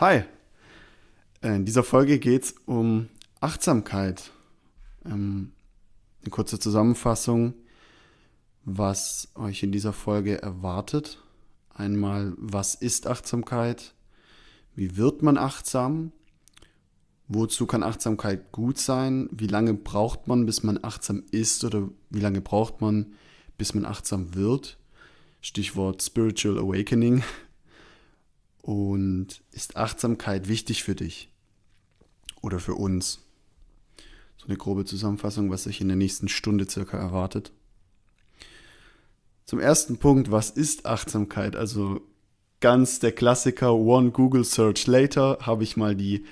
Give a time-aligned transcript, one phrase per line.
[0.00, 0.22] Hi,
[1.42, 3.08] in dieser Folge geht es um
[3.40, 4.30] Achtsamkeit.
[5.04, 5.50] Ähm,
[6.22, 7.54] eine kurze Zusammenfassung,
[8.64, 11.20] was euch in dieser Folge erwartet.
[11.74, 13.92] Einmal, was ist Achtsamkeit?
[14.76, 16.12] Wie wird man achtsam?
[17.26, 19.28] Wozu kann Achtsamkeit gut sein?
[19.32, 21.64] Wie lange braucht man, bis man achtsam ist?
[21.64, 23.14] Oder wie lange braucht man,
[23.56, 24.78] bis man achtsam wird?
[25.40, 27.24] Stichwort Spiritual Awakening.
[28.62, 31.30] Und ist Achtsamkeit wichtig für dich?
[32.42, 33.20] Oder für uns?
[34.36, 37.52] So eine grobe Zusammenfassung, was sich in der nächsten Stunde circa erwartet.
[39.44, 41.56] Zum ersten Punkt, was ist Achtsamkeit?
[41.56, 42.02] Also
[42.60, 46.24] ganz der Klassiker One Google Search Later habe ich mal die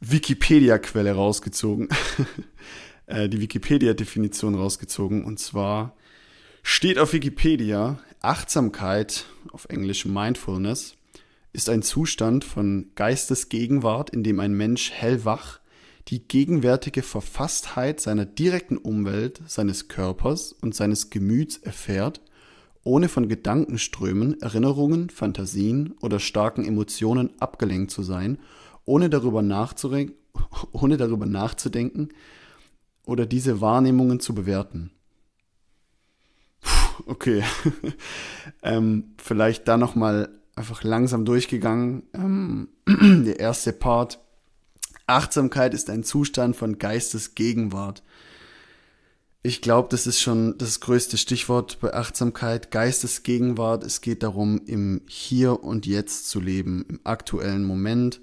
[0.00, 1.88] Wikipedia-Quelle rausgezogen,
[3.06, 5.24] äh, die Wikipedia-Definition rausgezogen.
[5.24, 5.96] Und zwar
[6.62, 10.94] steht auf Wikipedia, Achtsamkeit, auf Englisch Mindfulness,
[11.58, 15.58] ist ein Zustand von Geistesgegenwart, in dem ein Mensch hellwach
[16.06, 22.20] die gegenwärtige Verfasstheit seiner direkten Umwelt, seines Körpers und seines Gemüts erfährt,
[22.84, 28.38] ohne von Gedankenströmen, Erinnerungen, Fantasien oder starken Emotionen abgelenkt zu sein
[28.84, 29.42] ohne darüber,
[30.72, 32.10] ohne darüber nachzudenken
[33.04, 34.92] oder diese Wahrnehmungen zu bewerten.
[36.60, 37.42] Puh, okay,
[38.62, 42.02] ähm, vielleicht da nochmal einfach langsam durchgegangen.
[42.12, 42.68] Ähm,
[43.24, 44.20] der erste Part.
[45.06, 48.02] Achtsamkeit ist ein Zustand von Geistesgegenwart.
[49.42, 52.70] Ich glaube, das ist schon das größte Stichwort bei Achtsamkeit.
[52.70, 53.84] Geistesgegenwart.
[53.84, 58.20] Es geht darum, im Hier und Jetzt zu leben, im aktuellen Moment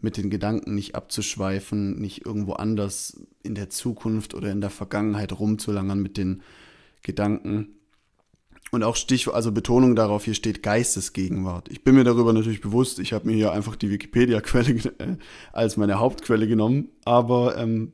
[0.00, 5.32] mit den Gedanken nicht abzuschweifen, nicht irgendwo anders in der Zukunft oder in der Vergangenheit
[5.38, 6.42] rumzulangern mit den
[7.02, 7.75] Gedanken.
[8.72, 11.68] Und auch Stichwort, also Betonung darauf, hier steht Geistesgegenwart.
[11.70, 15.16] Ich bin mir darüber natürlich bewusst, ich habe mir hier einfach die Wikipedia-Quelle äh,
[15.52, 17.92] als meine Hauptquelle genommen, aber ähm,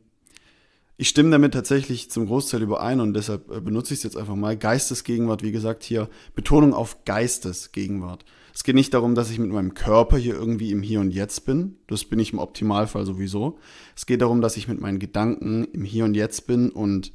[0.97, 4.37] ich stimme damit tatsächlich zum Großteil überein und deshalb äh, benutze ich es jetzt einfach
[4.37, 4.57] mal.
[4.57, 8.25] Geistesgegenwart, wie gesagt, hier Betonung auf Geistesgegenwart.
[8.55, 11.47] Es geht nicht darum, dass ich mit meinem Körper hier irgendwie im Hier und Jetzt
[11.47, 11.77] bin.
[11.87, 13.59] Das bin ich im Optimalfall sowieso.
[13.97, 17.13] Es geht darum, dass ich mit meinen Gedanken im Hier und Jetzt bin und,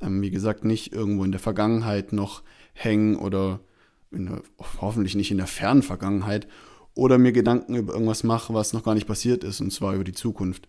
[0.00, 2.42] ähm, wie gesagt, nicht irgendwo in der Vergangenheit noch
[2.78, 3.60] hängen oder
[4.10, 4.42] der,
[4.80, 6.46] hoffentlich nicht in der fernen Vergangenheit
[6.94, 10.04] oder mir Gedanken über irgendwas mache, was noch gar nicht passiert ist, und zwar über
[10.04, 10.68] die Zukunft.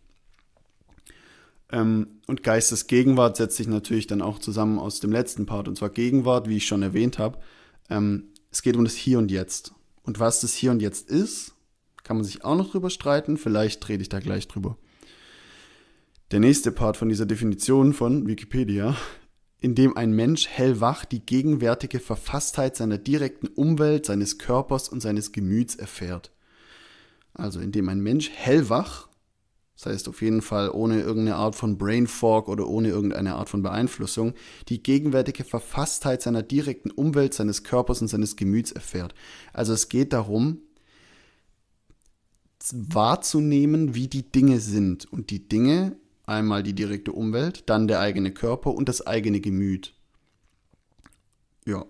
[1.71, 5.89] Ähm, und Geistesgegenwart setzt sich natürlich dann auch zusammen aus dem letzten Part, und zwar
[5.89, 7.39] Gegenwart, wie ich schon erwähnt habe.
[7.89, 9.73] Ähm, es geht um das Hier und Jetzt.
[10.09, 11.53] Und was das hier und jetzt ist,
[12.03, 13.37] kann man sich auch noch drüber streiten.
[13.37, 14.75] Vielleicht rede ich da gleich drüber.
[16.31, 18.95] Der nächste Part von dieser Definition von Wikipedia,
[19.59, 25.31] in dem ein Mensch hellwach die gegenwärtige Verfasstheit seiner direkten Umwelt, seines Körpers und seines
[25.31, 26.31] Gemüts erfährt.
[27.33, 29.09] Also in dem ein Mensch hellwach
[29.79, 33.47] das heißt auf jeden Fall ohne irgendeine Art von Brain Fog oder ohne irgendeine Art
[33.47, 34.33] von Beeinflussung,
[34.67, 39.15] die gegenwärtige Verfasstheit seiner direkten Umwelt, seines Körpers und seines Gemüts erfährt.
[39.53, 40.63] Also es geht darum,
[42.73, 45.09] wahrzunehmen, wie die Dinge sind.
[45.13, 45.95] Und die Dinge,
[46.29, 49.93] einmal die direkte Umwelt, dann der eigene Körper und das eigene Gemüt.
[51.65, 51.85] Ja,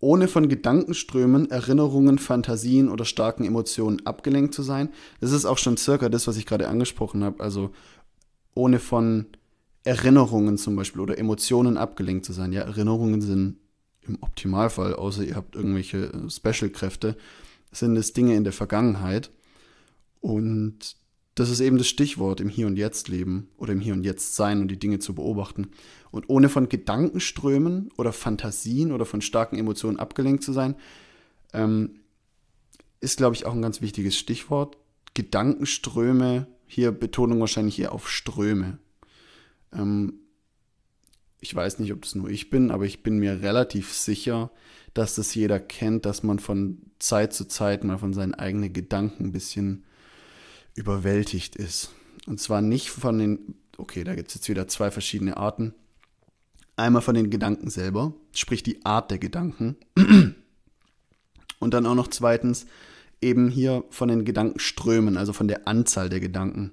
[0.00, 4.90] ohne von Gedankenströmen, Erinnerungen, Fantasien oder starken Emotionen abgelenkt zu sein.
[5.20, 7.42] Das ist auch schon circa das, was ich gerade angesprochen habe.
[7.42, 7.70] Also
[8.54, 9.26] ohne von
[9.84, 12.52] Erinnerungen zum Beispiel oder Emotionen abgelenkt zu sein.
[12.52, 13.56] Ja, Erinnerungen sind
[14.02, 17.16] im Optimalfall, außer ihr habt irgendwelche äh, Special-Kräfte,
[17.72, 19.30] sind es Dinge in der Vergangenheit.
[20.20, 20.96] Und
[21.38, 24.34] das ist eben das Stichwort im Hier und Jetzt leben oder im Hier und Jetzt
[24.34, 25.68] sein und die Dinge zu beobachten.
[26.10, 30.74] Und ohne von Gedankenströmen oder Fantasien oder von starken Emotionen abgelenkt zu sein,
[31.52, 32.00] ähm,
[33.00, 34.76] ist, glaube ich, auch ein ganz wichtiges Stichwort.
[35.14, 38.78] Gedankenströme, hier Betonung wahrscheinlich eher auf Ströme.
[39.72, 40.14] Ähm,
[41.40, 44.50] ich weiß nicht, ob das nur ich bin, aber ich bin mir relativ sicher,
[44.92, 49.26] dass das jeder kennt, dass man von Zeit zu Zeit mal von seinen eigenen Gedanken
[49.26, 49.84] ein bisschen
[50.78, 51.90] überwältigt ist.
[52.26, 55.74] Und zwar nicht von den, okay, da gibt es jetzt wieder zwei verschiedene Arten.
[56.76, 59.76] Einmal von den Gedanken selber, sprich die Art der Gedanken.
[61.58, 62.66] Und dann auch noch zweitens
[63.20, 66.72] eben hier von den Gedankenströmen, also von der Anzahl der Gedanken.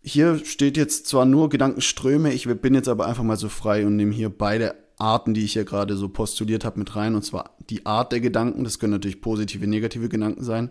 [0.00, 3.96] Hier steht jetzt zwar nur Gedankenströme, ich bin jetzt aber einfach mal so frei und
[3.96, 7.14] nehme hier beide Arten, die ich hier gerade so postuliert habe, mit rein.
[7.14, 10.70] Und zwar die Art der Gedanken, das können natürlich positive, negative Gedanken sein.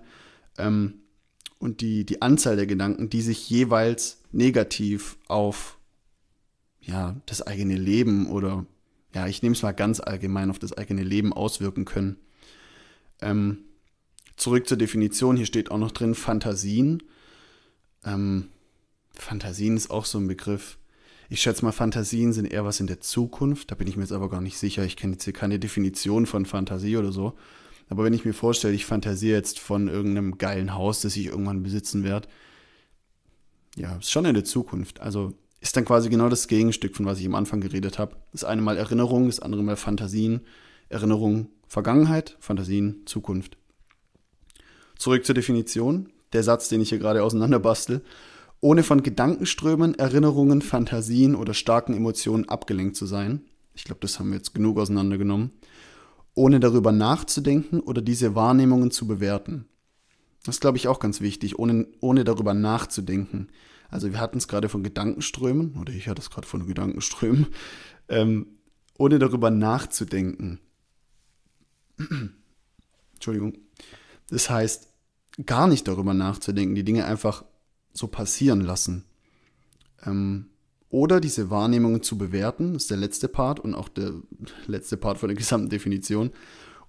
[0.57, 1.00] Ähm,
[1.61, 5.77] und die, die Anzahl der Gedanken, die sich jeweils negativ auf
[6.81, 8.65] ja, das eigene Leben oder
[9.13, 12.17] ja, ich nehme es mal ganz allgemein auf das eigene Leben auswirken können.
[13.21, 13.59] Ähm,
[14.37, 17.03] zurück zur Definition, hier steht auch noch drin Fantasien.
[18.03, 18.47] Ähm,
[19.13, 20.79] Fantasien ist auch so ein Begriff.
[21.29, 23.69] Ich schätze mal, Fantasien sind eher was in der Zukunft.
[23.69, 24.83] Da bin ich mir jetzt aber gar nicht sicher.
[24.83, 27.33] Ich kenne jetzt hier keine Definition von Fantasie oder so.
[27.91, 31.61] Aber wenn ich mir vorstelle, ich fantasiere jetzt von irgendeinem geilen Haus, das ich irgendwann
[31.61, 32.29] besitzen werde,
[33.75, 35.01] ja, ist schon in der Zukunft.
[35.01, 38.15] Also ist dann quasi genau das Gegenstück, von was ich am Anfang geredet habe.
[38.31, 40.39] Das eine mal Erinnerung, das andere mal Fantasien.
[40.87, 43.57] Erinnerung, Vergangenheit, Fantasien, Zukunft.
[44.97, 46.13] Zurück zur Definition.
[46.31, 48.03] Der Satz, den ich hier gerade auseinanderbastel.
[48.61, 53.41] Ohne von Gedankenströmen, Erinnerungen, Fantasien oder starken Emotionen abgelenkt zu sein.
[53.75, 55.51] Ich glaube, das haben wir jetzt genug auseinandergenommen.
[56.33, 59.65] Ohne darüber nachzudenken oder diese Wahrnehmungen zu bewerten.
[60.43, 63.49] Das glaube ich, auch ganz wichtig, ohne, ohne darüber nachzudenken.
[63.89, 67.47] Also wir hatten es gerade von Gedankenströmen, oder ich hatte es gerade von Gedankenströmen,
[68.09, 68.47] ähm,
[68.97, 70.59] ohne darüber nachzudenken.
[73.13, 73.57] Entschuldigung.
[74.29, 74.87] Das heißt,
[75.45, 77.43] gar nicht darüber nachzudenken, die Dinge einfach
[77.93, 79.03] so passieren lassen.
[80.05, 80.50] Ähm,
[80.91, 84.11] oder diese Wahrnehmungen zu bewerten, ist der letzte Part und auch der
[84.67, 86.31] letzte Part von der gesamten Definition.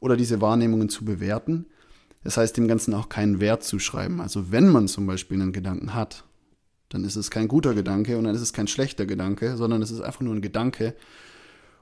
[0.00, 1.66] Oder diese Wahrnehmungen zu bewerten,
[2.24, 4.20] das heißt, dem Ganzen auch keinen Wert zuschreiben.
[4.20, 6.24] Also wenn man zum Beispiel einen Gedanken hat,
[6.88, 9.90] dann ist es kein guter Gedanke und dann ist es kein schlechter Gedanke, sondern es
[9.90, 10.94] ist einfach nur ein Gedanke.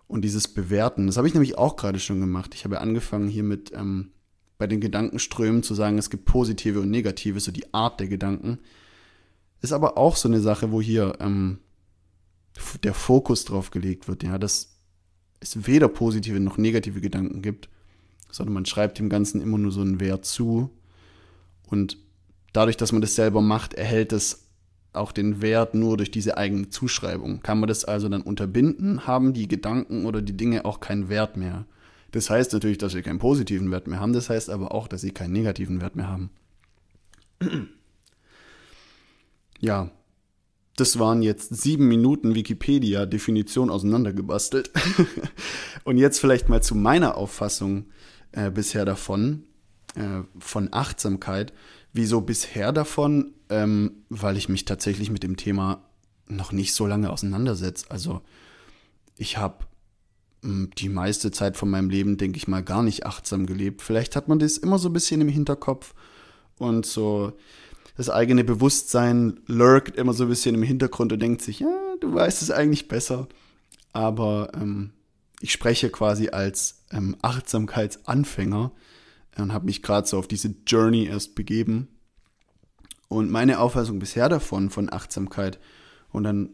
[0.07, 2.55] Und dieses Bewerten, das habe ich nämlich auch gerade schon gemacht.
[2.55, 4.11] Ich habe angefangen hier mit ähm,
[4.59, 8.59] bei den Gedankenströmen zu sagen, es gibt positive und negative, so die Art der Gedanken.
[9.63, 11.59] Ist aber auch so eine Sache, wo hier ähm,
[12.83, 14.77] der Fokus drauf gelegt wird, ja, dass
[15.41, 17.69] es weder positive noch negative Gedanken gibt
[18.31, 20.71] sondern man schreibt dem Ganzen immer nur so einen Wert zu.
[21.67, 21.99] Und
[22.53, 24.47] dadurch, dass man das selber macht, erhält es
[24.93, 27.43] auch den Wert nur durch diese eigene Zuschreibung.
[27.43, 31.37] Kann man das also dann unterbinden, haben die Gedanken oder die Dinge auch keinen Wert
[31.37, 31.65] mehr.
[32.11, 35.03] Das heißt natürlich, dass sie keinen positiven Wert mehr haben, das heißt aber auch, dass
[35.03, 36.31] sie keinen negativen Wert mehr haben.
[39.61, 39.91] ja,
[40.77, 44.71] das waren jetzt sieben Minuten Wikipedia-Definition auseinandergebastelt.
[45.85, 47.87] Und jetzt vielleicht mal zu meiner Auffassung
[48.33, 49.45] äh, bisher davon,
[49.95, 51.53] äh, von Achtsamkeit.
[51.93, 53.35] Wieso bisher davon?
[53.49, 55.85] Ähm, weil ich mich tatsächlich mit dem Thema
[56.29, 57.87] noch nicht so lange auseinandersetze.
[57.91, 58.23] Also
[59.17, 59.65] ich habe
[60.43, 63.83] hm, die meiste Zeit von meinem Leben, denke ich mal, gar nicht achtsam gelebt.
[63.83, 65.95] Vielleicht hat man das immer so ein bisschen im Hinterkopf
[66.59, 67.33] und so
[67.97, 72.15] das eigene Bewusstsein lurkt immer so ein bisschen im Hintergrund und denkt sich, ja, du
[72.15, 73.29] weißt es eigentlich besser.
[73.93, 74.93] Aber ähm,
[75.41, 78.73] ich spreche quasi als ähm, Achtsamkeitsanfänger
[79.37, 81.89] und habe mich gerade so auf diese Journey erst begeben.
[83.09, 85.59] Und meine Auffassung bisher davon, von Achtsamkeit,
[86.13, 86.51] und dann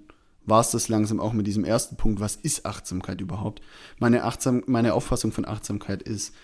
[0.46, 3.60] war es das langsam auch mit diesem ersten Punkt, was ist Achtsamkeit überhaupt?
[3.98, 6.34] Meine, Achtsam meine Auffassung von Achtsamkeit ist,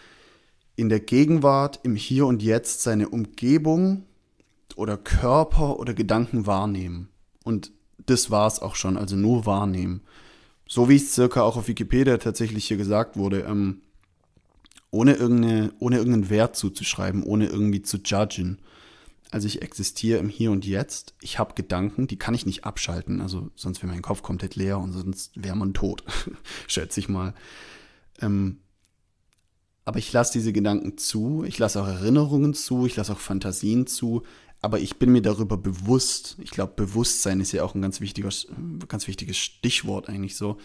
[0.75, 4.05] in der Gegenwart, im Hier und Jetzt seine Umgebung
[4.77, 7.09] oder Körper oder Gedanken wahrnehmen.
[7.45, 7.73] Und
[8.07, 10.03] das war es auch schon, also nur wahrnehmen
[10.73, 13.83] so wie es circa auch auf Wikipedia tatsächlich hier gesagt wurde, ähm,
[14.91, 18.59] ohne, irgendeine, ohne irgendeinen Wert zuzuschreiben, ohne irgendwie zu judgen.
[19.31, 21.13] Also ich existiere im Hier und Jetzt.
[21.21, 23.21] Ich habe Gedanken, die kann ich nicht abschalten.
[23.21, 26.05] Also sonst wäre mein Kopf komplett leer und sonst wäre man tot,
[26.67, 27.35] schätze ich mal.
[28.23, 28.61] Ähm,
[29.85, 33.87] aber ich lasse diese Gedanken zu, ich lasse auch Erinnerungen zu, ich lasse auch Fantasien
[33.87, 34.23] zu,
[34.63, 36.37] aber ich bin mir darüber bewusst.
[36.41, 38.47] Ich glaube, Bewusstsein ist ja auch ein ganz wichtiges,
[38.87, 40.57] ganz wichtiges Stichwort eigentlich so.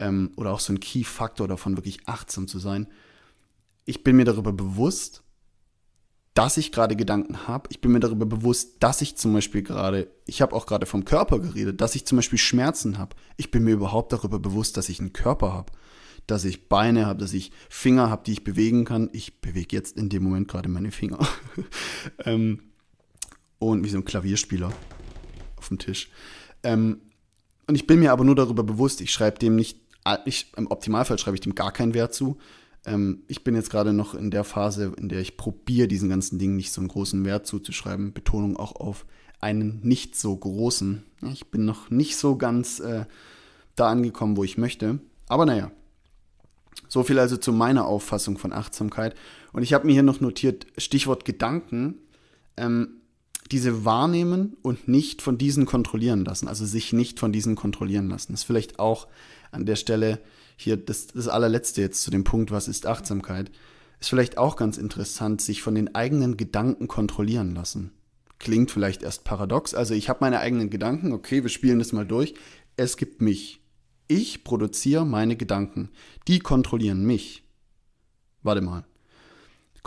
[0.00, 2.88] Ähm, oder auch so ein Key-Faktor davon, wirklich achtsam zu sein.
[3.84, 5.22] Ich bin mir darüber bewusst,
[6.34, 7.68] dass ich gerade Gedanken habe.
[7.70, 11.04] Ich bin mir darüber bewusst, dass ich zum Beispiel gerade, ich habe auch gerade vom
[11.04, 13.14] Körper geredet, dass ich zum Beispiel Schmerzen habe.
[13.36, 15.72] Ich bin mir überhaupt darüber bewusst, dass ich einen Körper habe,
[16.26, 19.10] dass ich Beine habe, dass ich Finger habe, die ich bewegen kann.
[19.12, 21.18] Ich bewege jetzt in dem Moment gerade meine Finger.
[22.24, 22.67] ähm,
[23.58, 24.72] und wie so ein Klavierspieler
[25.56, 26.10] auf dem Tisch.
[26.62, 27.00] Ähm,
[27.66, 29.80] und ich bin mir aber nur darüber bewusst, ich schreibe dem nicht,
[30.24, 32.38] ich, im Optimalfall schreibe ich dem gar keinen Wert zu.
[32.86, 36.38] Ähm, ich bin jetzt gerade noch in der Phase, in der ich probiere, diesen ganzen
[36.38, 38.12] Dingen nicht so einen großen Wert zuzuschreiben.
[38.12, 39.04] Betonung auch auf
[39.40, 41.04] einen nicht so großen.
[41.32, 43.04] Ich bin noch nicht so ganz äh,
[43.76, 44.98] da angekommen, wo ich möchte.
[45.28, 45.70] Aber naja,
[46.88, 49.14] so viel also zu meiner Auffassung von Achtsamkeit.
[49.52, 51.96] Und ich habe mir hier noch notiert, Stichwort Gedanken.
[52.56, 52.97] Ähm,
[53.52, 58.32] diese wahrnehmen und nicht von diesen kontrollieren lassen, also sich nicht von diesen kontrollieren lassen.
[58.32, 59.08] Das ist vielleicht auch
[59.50, 60.20] an der Stelle
[60.56, 63.50] hier das, das allerletzte jetzt zu dem Punkt, was ist Achtsamkeit,
[64.00, 67.92] ist vielleicht auch ganz interessant, sich von den eigenen Gedanken kontrollieren lassen.
[68.38, 72.06] Klingt vielleicht erst paradox, also ich habe meine eigenen Gedanken, okay, wir spielen das mal
[72.06, 72.34] durch.
[72.76, 73.60] Es gibt mich.
[74.06, 75.90] Ich produziere meine Gedanken.
[76.28, 77.42] Die kontrollieren mich.
[78.42, 78.84] Warte mal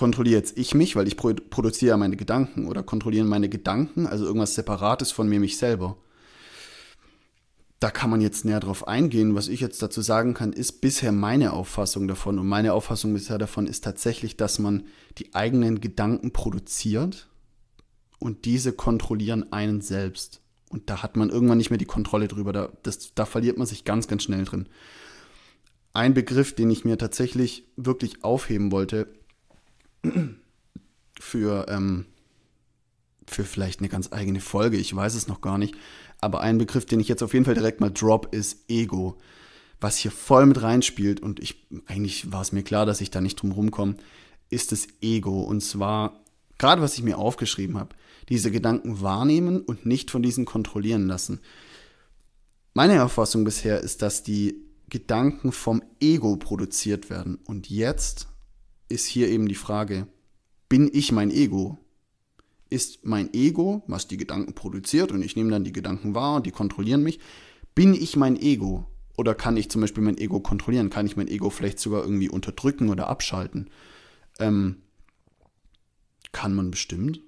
[0.01, 4.55] kontrolliere jetzt ich mich, weil ich produziere meine Gedanken oder kontrollieren meine Gedanken, also irgendwas
[4.55, 5.95] Separates von mir, mich selber.
[7.79, 9.35] Da kann man jetzt näher drauf eingehen.
[9.35, 12.39] Was ich jetzt dazu sagen kann, ist bisher meine Auffassung davon.
[12.39, 14.87] Und meine Auffassung bisher davon ist tatsächlich, dass man
[15.19, 17.29] die eigenen Gedanken produziert
[18.17, 20.41] und diese kontrollieren einen selbst.
[20.71, 22.53] Und da hat man irgendwann nicht mehr die Kontrolle drüber.
[22.53, 24.67] Da, das, da verliert man sich ganz, ganz schnell drin.
[25.93, 29.20] Ein Begriff, den ich mir tatsächlich wirklich aufheben wollte,
[31.19, 32.05] für, ähm,
[33.27, 35.75] für vielleicht eine ganz eigene Folge, ich weiß es noch gar nicht,
[36.19, 39.17] aber ein Begriff, den ich jetzt auf jeden Fall direkt mal drop, ist Ego.
[39.79, 43.19] Was hier voll mit reinspielt, und ich, eigentlich war es mir klar, dass ich da
[43.19, 43.95] nicht drum rumkomme,
[44.51, 45.41] ist das Ego.
[45.41, 46.23] Und zwar,
[46.59, 47.95] gerade was ich mir aufgeschrieben habe,
[48.29, 51.39] diese Gedanken wahrnehmen und nicht von diesen kontrollieren lassen.
[52.75, 57.39] Meine Auffassung bisher ist, dass die Gedanken vom Ego produziert werden.
[57.45, 58.27] Und jetzt
[58.91, 60.07] ist hier eben die Frage,
[60.69, 61.77] bin ich mein Ego?
[62.69, 66.45] Ist mein Ego, was die Gedanken produziert und ich nehme dann die Gedanken wahr und
[66.45, 67.19] die kontrollieren mich,
[67.75, 68.85] bin ich mein Ego?
[69.17, 70.89] Oder kann ich zum Beispiel mein Ego kontrollieren?
[70.89, 73.69] Kann ich mein Ego vielleicht sogar irgendwie unterdrücken oder abschalten?
[74.39, 74.77] Ähm,
[76.31, 77.21] kann man bestimmt.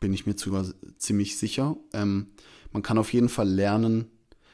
[0.00, 0.66] Bin ich mir sogar
[0.98, 1.76] ziemlich sicher.
[1.92, 2.28] Ähm,
[2.72, 4.06] man kann auf jeden Fall lernen,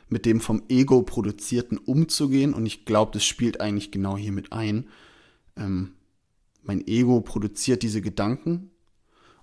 [0.09, 2.55] mit dem vom Ego produzierten umzugehen.
[2.55, 4.89] Und ich glaube, das spielt eigentlich genau hier mit ein.
[5.57, 5.93] Ähm,
[6.63, 8.71] mein Ego produziert diese Gedanken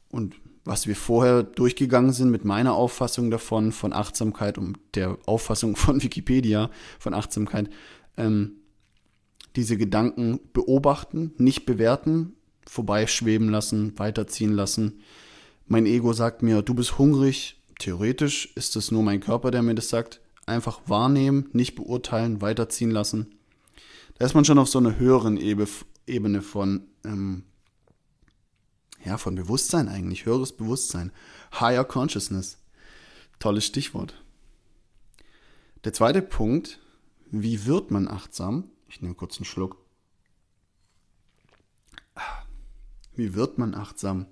[0.10, 0.36] und
[0.66, 6.02] was wir vorher durchgegangen sind mit meiner Auffassung davon, von Achtsamkeit und der Auffassung von
[6.04, 7.70] Wikipedia von Achtsamkeit,
[8.18, 8.54] ähm,
[9.56, 12.34] diese Gedanken beobachten, nicht bewerten,
[12.68, 15.00] vorbeischweben lassen, weiterziehen lassen.
[15.66, 17.60] Mein Ego sagt mir, du bist hungrig.
[17.80, 20.22] Theoretisch ist es nur mein Körper, der mir das sagt.
[20.46, 23.36] Einfach wahrnehmen, nicht beurteilen, weiterziehen lassen.
[24.20, 25.68] Da ist man schon auf so einer höheren Ebene
[26.42, 27.44] von ähm,
[29.04, 31.12] ja, von Bewusstsein eigentlich, höheres Bewusstsein,
[31.60, 32.58] Higher Consciousness.
[33.40, 34.22] Tolles Stichwort.
[35.86, 36.80] Der zweite Punkt,
[37.32, 38.70] wie wird man achtsam?
[38.90, 39.78] Ich nehme kurz einen Schluck.
[43.16, 44.26] Wie wird man achtsam?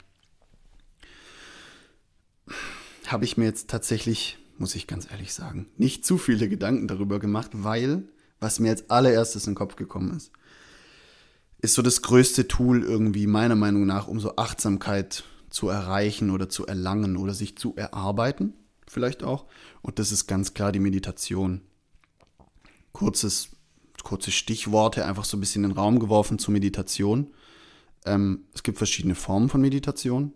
[3.08, 7.20] Habe ich mir jetzt tatsächlich, muss ich ganz ehrlich sagen, nicht zu viele Gedanken darüber
[7.20, 10.32] gemacht, weil was mir als allererstes in den Kopf gekommen ist,
[11.60, 16.50] ist so das größte Tool irgendwie meiner Meinung nach, um so Achtsamkeit zu erreichen oder
[16.50, 18.54] zu erlangen oder sich zu erarbeiten,
[18.88, 19.46] vielleicht auch.
[19.82, 21.62] Und das ist ganz klar die Meditation.
[22.92, 23.50] Kurzes,
[24.04, 27.32] kurze Stichworte, einfach so ein bisschen in den Raum geworfen zur Meditation.
[28.06, 30.34] Ähm, es gibt verschiedene Formen von Meditation.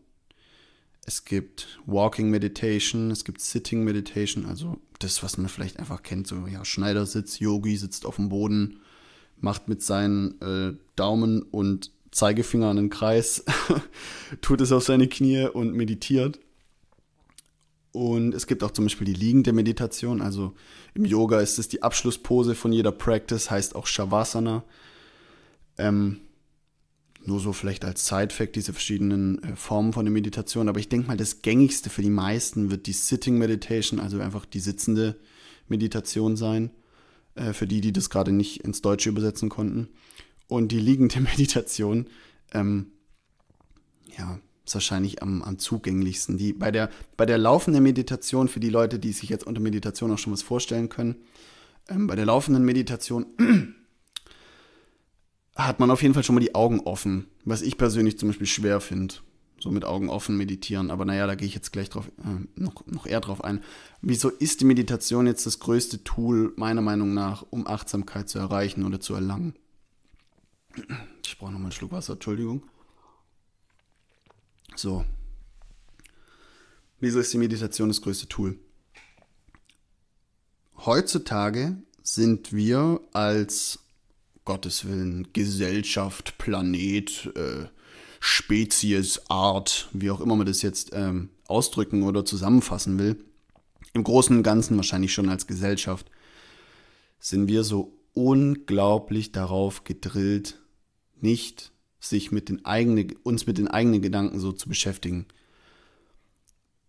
[1.06, 6.28] Es gibt Walking Meditation, es gibt Sitting Meditation, also das, was man vielleicht einfach kennt,
[6.28, 8.82] so ja, Schneidersitz, Yogi sitzt auf dem Boden,
[9.42, 13.44] macht mit seinen äh, Daumen und Zeigefinger einen Kreis,
[14.42, 16.40] tut es auf seine Knie und meditiert.
[17.94, 20.22] Und es gibt auch zum Beispiel die liegende Meditation.
[20.22, 20.54] Also
[20.94, 24.64] im Yoga ist es die Abschlusspose von jeder Practice, heißt auch Shavasana.
[25.78, 26.20] Ähm,
[27.24, 30.70] nur so vielleicht als Side-Fact diese verschiedenen äh, Formen von der Meditation.
[30.70, 34.46] Aber ich denke mal, das gängigste für die meisten wird die Sitting Meditation, also einfach
[34.46, 35.16] die sitzende
[35.68, 36.72] Meditation sein
[37.36, 39.90] äh, für die, die das gerade nicht ins Deutsche übersetzen konnten.
[40.48, 42.08] Und die liegende Meditation,
[42.54, 42.88] ähm,
[44.18, 46.38] ja, ist wahrscheinlich am, am zugänglichsten.
[46.38, 50.12] Die, bei, der, bei der laufenden Meditation, für die Leute, die sich jetzt unter Meditation
[50.12, 51.16] auch schon was vorstellen können,
[51.90, 53.26] ähm, bei der laufenden Meditation
[55.56, 58.48] hat man auf jeden Fall schon mal die Augen offen, was ich persönlich zum Beispiel
[58.48, 59.16] schwer finde
[59.62, 60.90] so mit Augen offen meditieren.
[60.90, 63.64] Aber naja, da gehe ich jetzt gleich drauf, äh, noch, noch eher drauf ein.
[64.02, 68.84] Wieso ist die Meditation jetzt das größte Tool, meiner Meinung nach, um Achtsamkeit zu erreichen
[68.84, 69.56] oder zu erlangen?
[71.26, 72.64] Ich brauche nochmal einen Schluck Wasser, Entschuldigung.
[74.76, 75.06] So.
[77.00, 78.58] Wieso ist die Meditation das größte Tool?
[80.86, 83.80] Heutzutage sind wir als
[84.46, 87.68] Gottes Willen Gesellschaft, Planet, äh,
[88.24, 93.18] Spezies, Art, wie auch immer man das jetzt ähm, ausdrücken oder zusammenfassen will,
[93.94, 96.10] im Großen und Ganzen wahrscheinlich schon als Gesellschaft,
[97.20, 100.60] sind wir so unglaublich darauf gedrillt,
[101.20, 105.26] nicht sich mit den eigenen, uns mit den eigenen Gedanken so zu beschäftigen.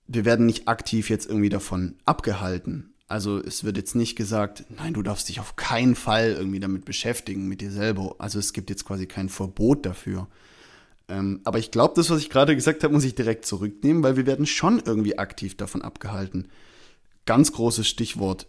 [0.06, 2.92] Wir werden nicht aktiv jetzt irgendwie davon abgehalten.
[3.08, 6.84] Also es wird jetzt nicht gesagt, nein, du darfst dich auf keinen Fall irgendwie damit
[6.84, 8.16] beschäftigen, mit dir selber.
[8.18, 10.28] Also es gibt jetzt quasi kein Verbot dafür.
[11.12, 14.16] Ähm, aber ich glaube, das, was ich gerade gesagt habe, muss ich direkt zurücknehmen, weil
[14.16, 16.48] wir werden schon irgendwie aktiv davon abgehalten.
[17.26, 18.46] Ganz großes Stichwort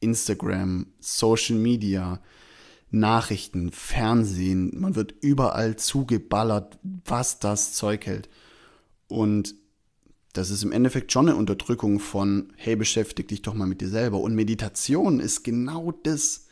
[0.00, 2.20] Instagram, Social Media.
[2.92, 8.28] Nachrichten, Fernsehen, man wird überall zugeballert, was das Zeug hält.
[9.08, 9.56] Und
[10.32, 13.88] das ist im Endeffekt schon eine Unterdrückung von, hey, beschäftig dich doch mal mit dir
[13.88, 14.20] selber.
[14.20, 16.46] Und Meditation ist genau das.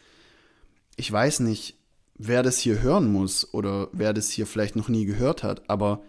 [0.97, 1.79] Ich weiß nicht,
[2.15, 6.03] wer das hier hören muss oder wer das hier vielleicht noch nie gehört hat, aber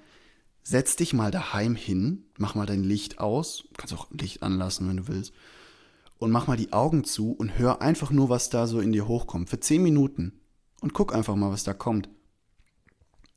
[0.64, 4.98] setz dich mal daheim hin, mach mal dein Licht aus, kannst auch Licht anlassen, wenn
[4.98, 5.34] du willst,
[6.18, 9.08] und mach mal die Augen zu und hör einfach nur, was da so in dir
[9.08, 10.40] hochkommt, für zehn Minuten
[10.82, 12.10] und guck einfach mal, was da kommt.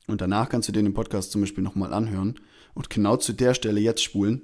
[0.07, 2.39] Und danach kannst du dir den Podcast zum Beispiel nochmal anhören
[2.73, 4.41] und genau zu der Stelle jetzt spulen.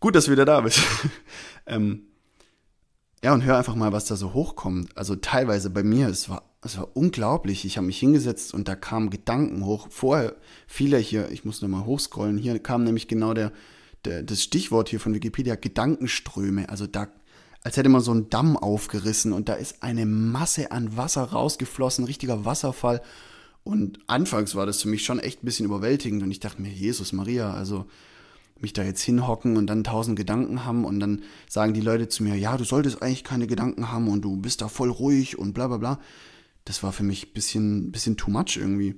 [0.00, 0.80] Gut, dass du wieder da bist.
[1.66, 2.06] ähm,
[3.22, 4.96] ja, und hör einfach mal, was da so hochkommt.
[4.96, 7.64] Also teilweise bei mir, es war, es war unglaublich.
[7.64, 9.88] Ich habe mich hingesetzt und da kamen Gedanken hoch.
[9.90, 13.52] Vorher, viele hier, ich muss nochmal hochscrollen, hier kam nämlich genau der,
[14.04, 16.68] der, das Stichwort hier von Wikipedia, Gedankenströme.
[16.68, 17.08] Also da,
[17.62, 22.04] als hätte man so einen Damm aufgerissen und da ist eine Masse an Wasser rausgeflossen,
[22.04, 23.02] richtiger Wasserfall.
[23.64, 26.70] Und anfangs war das für mich schon echt ein bisschen überwältigend und ich dachte mir,
[26.70, 27.86] Jesus Maria, also
[28.60, 32.22] mich da jetzt hinhocken und dann tausend Gedanken haben und dann sagen die Leute zu
[32.22, 35.52] mir, ja, du solltest eigentlich keine Gedanken haben und du bist da voll ruhig und
[35.52, 36.00] bla bla bla.
[36.66, 38.96] Das war für mich ein bisschen, bisschen too much irgendwie.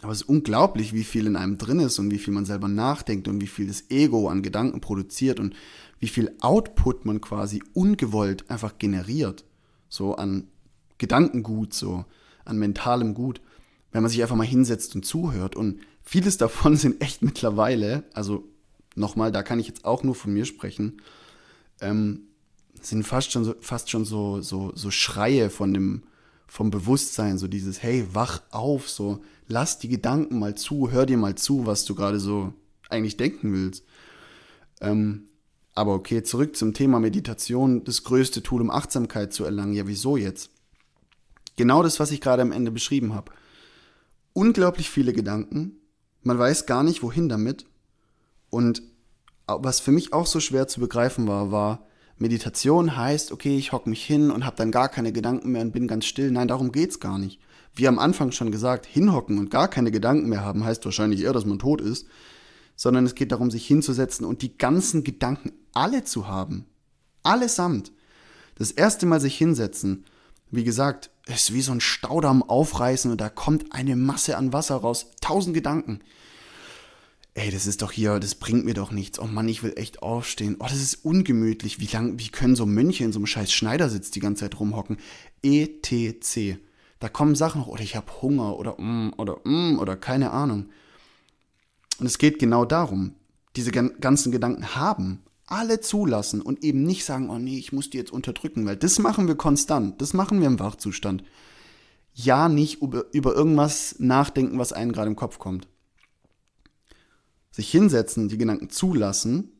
[0.00, 2.68] Aber es ist unglaublich, wie viel in einem drin ist und wie viel man selber
[2.68, 5.54] nachdenkt und wie viel das Ego an Gedanken produziert und
[6.00, 9.44] wie viel Output man quasi ungewollt einfach generiert.
[9.88, 10.48] So an
[10.98, 12.04] Gedankengut, so
[12.44, 13.40] an mentalem Gut.
[13.90, 15.56] Wenn man sich einfach mal hinsetzt und zuhört.
[15.56, 18.48] Und vieles davon sind echt mittlerweile, also
[18.94, 21.02] nochmal, da kann ich jetzt auch nur von mir sprechen,
[21.80, 22.28] ähm,
[22.80, 26.02] sind fast schon so, fast schon so, so, so Schreie von dem,
[26.52, 31.16] vom Bewusstsein, so dieses, hey, wach auf, so, lass die Gedanken mal zu, hör dir
[31.16, 32.52] mal zu, was du gerade so
[32.90, 33.86] eigentlich denken willst.
[34.82, 35.30] Ähm,
[35.72, 39.72] aber okay, zurück zum Thema Meditation, das größte Tool, um Achtsamkeit zu erlangen.
[39.72, 40.50] Ja, wieso jetzt?
[41.56, 43.32] Genau das, was ich gerade am Ende beschrieben habe.
[44.34, 45.80] Unglaublich viele Gedanken,
[46.20, 47.64] man weiß gar nicht, wohin damit.
[48.50, 48.82] Und
[49.46, 51.86] was für mich auch so schwer zu begreifen war, war,
[52.22, 55.72] Meditation heißt, okay, ich hocke mich hin und habe dann gar keine Gedanken mehr und
[55.72, 56.30] bin ganz still.
[56.30, 57.40] Nein, darum geht's gar nicht.
[57.74, 61.32] Wie am Anfang schon gesagt, hinhocken und gar keine Gedanken mehr haben, heißt wahrscheinlich eher,
[61.32, 62.06] dass man tot ist.
[62.76, 66.66] Sondern es geht darum, sich hinzusetzen und die ganzen Gedanken alle zu haben.
[67.22, 67.92] Allesamt.
[68.56, 70.04] Das erste Mal sich hinsetzen,
[70.50, 74.76] wie gesagt, ist wie so ein Staudamm aufreißen und da kommt eine Masse an Wasser
[74.76, 75.06] raus.
[75.20, 76.00] Tausend Gedanken
[77.34, 79.18] ey, das ist doch hier, das bringt mir doch nichts.
[79.18, 80.56] Oh Mann, ich will echt aufstehen.
[80.58, 81.80] Oh, das ist ungemütlich.
[81.80, 84.98] Wie lang, wie können so Mönche in so einem scheiß Schneidersitz die ganze Zeit rumhocken?
[85.42, 86.58] ETC.
[87.00, 90.66] Da kommen Sachen hoch, oder ich habe Hunger, oder mm, oder mm, oder keine Ahnung.
[91.98, 93.14] Und es geht genau darum,
[93.56, 97.98] diese ganzen Gedanken haben, alle zulassen und eben nicht sagen, oh nee, ich muss die
[97.98, 101.24] jetzt unterdrücken, weil das machen wir konstant, das machen wir im Wachzustand.
[102.14, 105.66] Ja, nicht über, über irgendwas nachdenken, was einem gerade im Kopf kommt
[107.52, 109.52] sich hinsetzen, die Gedanken zulassen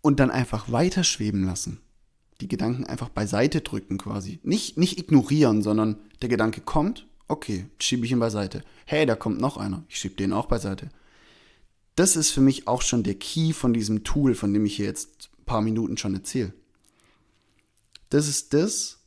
[0.00, 1.80] und dann einfach weiterschweben lassen.
[2.40, 4.40] Die Gedanken einfach beiseite drücken quasi.
[4.42, 8.62] Nicht, nicht ignorieren, sondern der Gedanke kommt, okay, schiebe ich ihn beiseite.
[8.84, 10.88] Hey, da kommt noch einer, ich schiebe den auch beiseite.
[11.96, 14.86] Das ist für mich auch schon der Key von diesem Tool, von dem ich hier
[14.86, 16.52] jetzt ein paar Minuten schon erzähle.
[18.10, 18.98] Das ist das,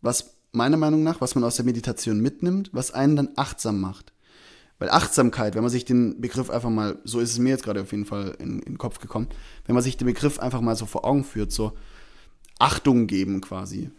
[0.00, 4.12] was meiner Meinung nach, was man aus der Meditation mitnimmt, was einen dann achtsam macht.
[4.78, 7.82] Weil Achtsamkeit, wenn man sich den Begriff einfach mal, so ist es mir jetzt gerade
[7.82, 9.28] auf jeden Fall in, in den Kopf gekommen,
[9.66, 11.72] wenn man sich den Begriff einfach mal so vor Augen führt, so
[12.58, 13.90] Achtung geben quasi.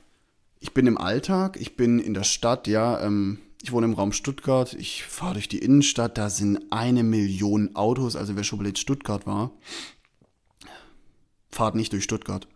[0.59, 4.13] Ich bin im Alltag, ich bin in der Stadt, ja, ähm, ich wohne im Raum
[4.13, 8.67] Stuttgart, ich fahre durch die Innenstadt, da sind eine Million Autos, also wer schon mal
[8.67, 9.51] in Stuttgart war,
[11.51, 12.47] fahrt nicht durch Stuttgart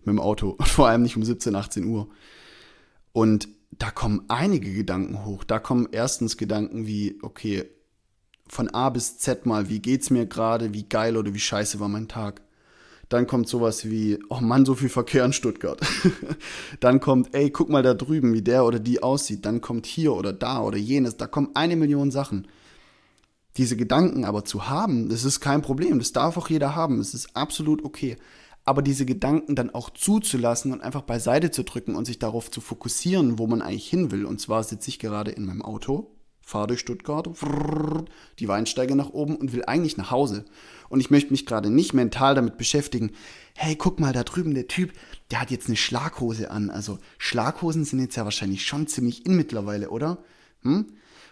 [0.00, 2.08] mit dem Auto, vor allem nicht um 17, 18 Uhr.
[3.12, 5.44] Und da kommen einige Gedanken hoch.
[5.44, 7.64] Da kommen erstens Gedanken wie, okay,
[8.48, 11.88] von A bis Z mal, wie geht's mir gerade, wie geil oder wie scheiße war
[11.88, 12.42] mein Tag.
[13.08, 15.80] Dann kommt sowas wie, oh Mann, so viel Verkehr in Stuttgart.
[16.80, 19.44] Dann kommt, ey, guck mal da drüben, wie der oder die aussieht.
[19.44, 21.16] Dann kommt hier oder da oder jenes.
[21.16, 22.46] Da kommen eine Million Sachen.
[23.56, 25.98] Diese Gedanken aber zu haben, das ist kein Problem.
[25.98, 27.00] Das darf auch jeder haben.
[27.00, 28.16] Es ist absolut okay
[28.64, 32.60] aber diese Gedanken dann auch zuzulassen und einfach beiseite zu drücken und sich darauf zu
[32.60, 34.24] fokussieren, wo man eigentlich hin will.
[34.24, 37.28] Und zwar sitze ich gerade in meinem Auto, fahre durch Stuttgart,
[38.38, 40.44] die Weinsteige nach oben und will eigentlich nach Hause.
[40.88, 43.12] Und ich möchte mich gerade nicht mental damit beschäftigen,
[43.54, 44.92] hey, guck mal, da drüben der Typ,
[45.30, 46.70] der hat jetzt eine Schlaghose an.
[46.70, 50.18] Also Schlaghosen sind jetzt ja wahrscheinlich schon ziemlich in mittlerweile, oder?
[50.62, 50.86] Hm?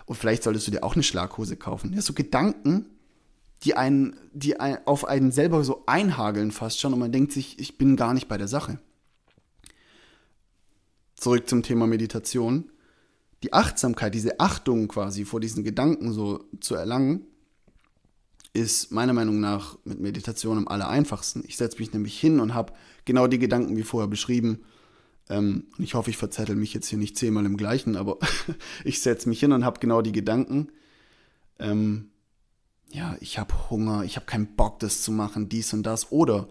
[0.06, 1.92] Und vielleicht solltest du dir auch eine Schlaghose kaufen.
[1.92, 2.86] Ja, so Gedanken,
[3.64, 7.58] die einen, die ein, auf einen selber so einhageln fast schon und man denkt sich,
[7.58, 8.78] ich bin gar nicht bei der Sache.
[11.16, 12.70] zurück zum Thema Meditation.
[13.42, 17.26] Die Achtsamkeit, diese Achtung quasi vor diesen Gedanken so zu erlangen,
[18.52, 21.42] ist meiner Meinung nach mit Meditation am aller einfachsten.
[21.46, 22.72] Ich setze mich nämlich hin und habe
[23.04, 24.60] genau die Gedanken wie vorher beschrieben.
[25.28, 28.18] Ähm, ich hoffe, ich verzettel mich jetzt hier nicht zehnmal im gleichen, aber
[28.84, 30.68] ich setze mich hin und habe genau die Gedanken.
[31.58, 32.10] Ähm,
[32.90, 36.10] ja, ich habe Hunger, ich habe keinen Bock, das zu machen, dies und das.
[36.10, 36.48] Oder,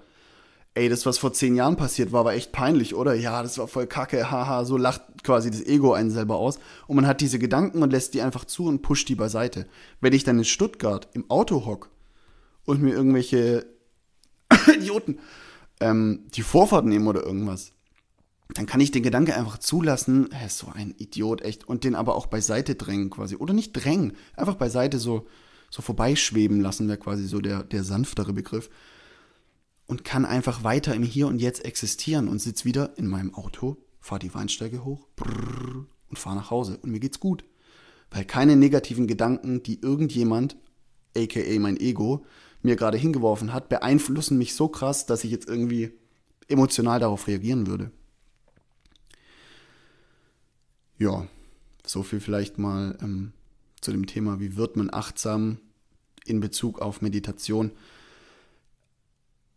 [0.76, 3.16] ey, das, was vor zehn Jahren passiert war, war echt peinlich, oder?
[3.16, 6.60] Ja, das war voll kacke, haha, so lacht quasi das Ego einen selber aus.
[6.86, 9.68] Und man hat diese Gedanken und lässt die einfach zu und pusht die beiseite.
[10.00, 11.90] Wenn ich dann in Stuttgart im Auto hock
[12.66, 13.66] und mir irgendwelche
[14.76, 15.20] Idioten
[15.80, 17.74] ähm, die Vorfahrt nehmen oder irgendwas,
[18.54, 22.16] dann kann ich den Gedanke einfach zulassen, ist so ein Idiot, echt, und den aber
[22.16, 23.36] auch beiseite drängen quasi.
[23.36, 25.28] Oder nicht drängen, einfach beiseite so,
[25.70, 28.70] so vorbeischweben lassen, wäre quasi so der, der sanftere Begriff.
[29.86, 33.78] Und kann einfach weiter im Hier und Jetzt existieren und sitze wieder in meinem Auto,
[34.02, 36.78] fahre die Weinsteige hoch brrr, und fahre nach Hause.
[36.82, 37.46] Und mir geht's gut.
[38.12, 40.58] Weil keine negativen Gedanken, die irgendjemand,
[41.16, 42.26] aka mein Ego,
[42.62, 45.92] mir gerade hingeworfen hat, beeinflussen mich so krass, dass ich jetzt irgendwie
[46.48, 47.92] emotional darauf reagieren würde.
[50.98, 51.28] Ja,
[51.86, 53.34] so viel vielleicht mal ähm,
[53.82, 55.60] zu dem Thema, wie wird man achtsam
[56.28, 57.72] in Bezug auf Meditation.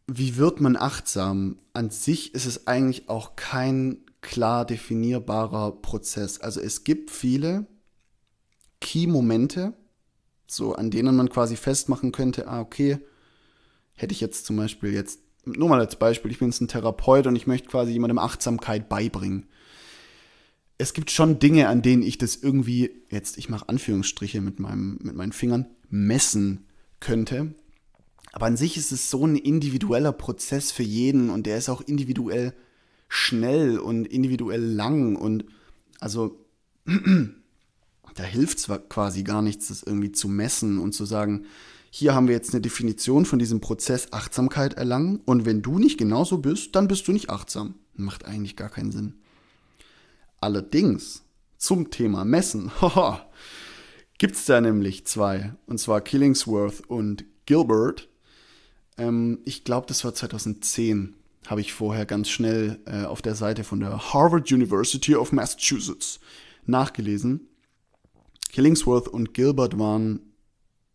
[0.06, 1.58] Wie wird man achtsam?
[1.72, 6.40] An sich ist es eigentlich auch kein klar definierbarer Prozess.
[6.40, 7.66] Also es gibt viele
[8.80, 9.74] Key-Momente,
[10.46, 12.98] so an denen man quasi festmachen könnte, ah, okay,
[13.94, 17.26] hätte ich jetzt zum Beispiel jetzt, nur mal als Beispiel, ich bin jetzt ein Therapeut
[17.26, 19.46] und ich möchte quasi jemandem Achtsamkeit beibringen
[20.80, 24.98] es gibt schon Dinge, an denen ich das irgendwie, jetzt, ich mache Anführungsstriche mit, meinem,
[25.02, 26.64] mit meinen Fingern, messen
[27.00, 27.54] könnte.
[28.32, 31.82] Aber an sich ist es so ein individueller Prozess für jeden und der ist auch
[31.82, 32.54] individuell
[33.08, 35.44] schnell und individuell lang und
[35.98, 36.46] also
[36.86, 41.44] da hilft es quasi gar nichts, das irgendwie zu messen und zu sagen,
[41.90, 45.98] hier haben wir jetzt eine Definition von diesem Prozess Achtsamkeit erlangen und wenn du nicht
[45.98, 47.74] genauso bist, dann bist du nicht achtsam.
[47.94, 49.19] Macht eigentlich gar keinen Sinn.
[50.40, 51.22] Allerdings
[51.58, 52.70] zum Thema Messen
[54.18, 58.08] gibt es da nämlich zwei, und zwar Killingsworth und Gilbert.
[58.96, 61.14] Ähm, ich glaube, das war 2010,
[61.46, 66.20] habe ich vorher ganz schnell äh, auf der Seite von der Harvard University of Massachusetts
[66.64, 67.48] nachgelesen.
[68.50, 70.32] Killingsworth und Gilbert waren,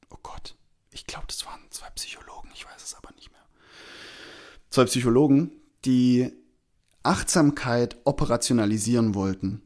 [0.09, 0.55] oh Gott,
[0.91, 3.45] ich glaube, das waren zwei Psychologen, ich weiß es aber nicht mehr.
[4.69, 5.51] Zwei Psychologen,
[5.85, 6.31] die
[7.05, 9.61] Achtsamkeit operationalisieren wollten.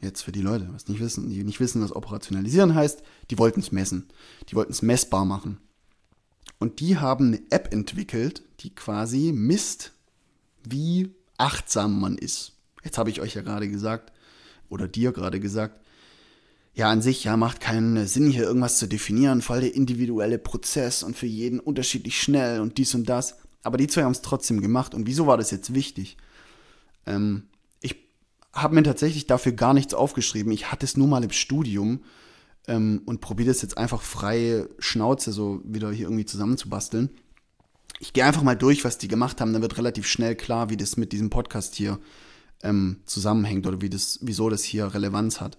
[0.00, 3.60] Jetzt für die Leute, was nicht wissen, die nicht wissen, was operationalisieren heißt, die wollten
[3.60, 4.08] es messen.
[4.48, 5.58] Die wollten es messbar machen.
[6.58, 9.92] Und die haben eine App entwickelt, die quasi misst,
[10.62, 12.52] wie achtsam man ist.
[12.84, 14.12] Jetzt habe ich euch ja gerade gesagt,
[14.68, 15.80] oder dir gerade gesagt,
[16.74, 21.02] ja, an sich, ja, macht keinen Sinn, hier irgendwas zu definieren, voll der individuelle Prozess
[21.02, 23.36] und für jeden unterschiedlich schnell und dies und das.
[23.62, 24.92] Aber die zwei haben es trotzdem gemacht.
[24.94, 26.16] Und wieso war das jetzt wichtig?
[27.06, 27.48] Ähm,
[27.80, 27.96] ich
[28.52, 30.52] habe mir tatsächlich dafür gar nichts aufgeschrieben.
[30.52, 32.04] Ich hatte es nur mal im Studium
[32.66, 37.10] ähm, und probiere das jetzt einfach freie Schnauze so wieder hier irgendwie zusammenzubasteln.
[38.00, 39.52] Ich gehe einfach mal durch, was die gemacht haben.
[39.52, 41.98] Dann wird relativ schnell klar, wie das mit diesem Podcast hier
[42.62, 45.58] ähm, zusammenhängt oder wie das, wieso das hier Relevanz hat.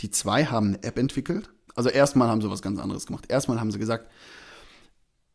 [0.00, 1.50] Die zwei haben eine App entwickelt.
[1.74, 3.26] Also erstmal haben sie was ganz anderes gemacht.
[3.28, 4.10] Erstmal haben sie gesagt,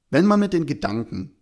[0.10, 1.36] wenn man mit den Gedanken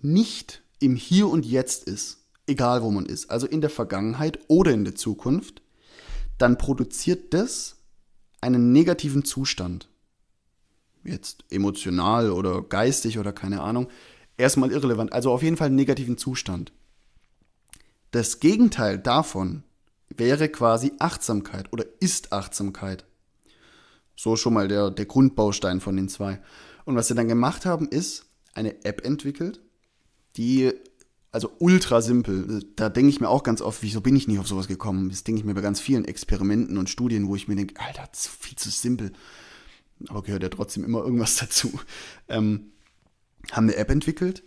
[0.00, 4.72] nicht im Hier und Jetzt ist, egal wo man ist, also in der Vergangenheit oder
[4.72, 5.62] in der Zukunft,
[6.38, 7.76] dann produziert das
[8.40, 9.88] einen negativen Zustand.
[11.04, 13.88] Jetzt emotional oder geistig oder keine Ahnung.
[14.36, 16.72] Erstmal irrelevant, also auf jeden Fall einen negativen Zustand.
[18.10, 19.62] Das Gegenteil davon
[20.08, 23.04] wäre quasi Achtsamkeit oder ist Achtsamkeit.
[24.14, 26.40] So schon mal der, der Grundbaustein von den zwei.
[26.84, 29.60] Und was sie dann gemacht haben, ist eine App entwickelt,
[30.36, 30.72] die
[31.32, 32.64] also ultra simpel.
[32.76, 35.10] Da denke ich mir auch ganz oft, wieso bin ich nicht auf sowas gekommen?
[35.10, 38.08] Das denke ich mir bei ganz vielen Experimenten und Studien, wo ich mir denke, Alter,
[38.10, 39.12] das ist viel zu simpel.
[40.08, 41.78] Aber gehört ja trotzdem immer irgendwas dazu.
[42.28, 42.72] Ähm,
[43.52, 44.42] haben eine App entwickelt,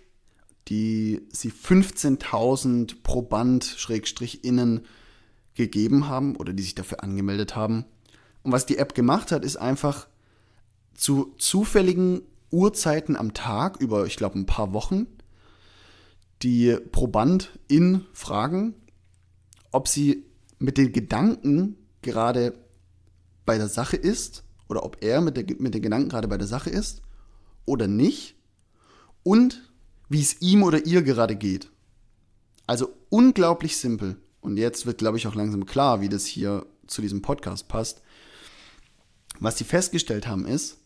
[0.68, 4.86] die sie 15.000 Proband-Innen
[5.56, 7.86] gegeben haben oder die sich dafür angemeldet haben.
[8.44, 10.08] Und was die App gemacht hat, ist einfach
[10.94, 15.08] zu zufälligen Uhrzeiten am Tag über, ich glaube, ein paar Wochen
[16.42, 18.76] die Probandin fragen,
[19.72, 20.26] ob sie
[20.58, 22.54] mit den Gedanken gerade
[23.46, 26.48] bei der Sache ist oder ob er mit, der, mit den Gedanken gerade bei der
[26.48, 27.02] Sache ist
[27.66, 28.36] oder nicht
[29.24, 29.70] und
[30.08, 31.70] wie es ihm oder ihr gerade geht.
[32.68, 37.02] Also unglaublich simpel, und jetzt wird, glaube ich, auch langsam klar, wie das hier zu
[37.02, 38.02] diesem Podcast passt.
[39.40, 40.78] Was sie festgestellt haben, ist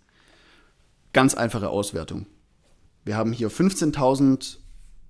[1.13, 2.25] ganz einfache Auswertung.
[3.05, 4.57] Wir haben hier 15.000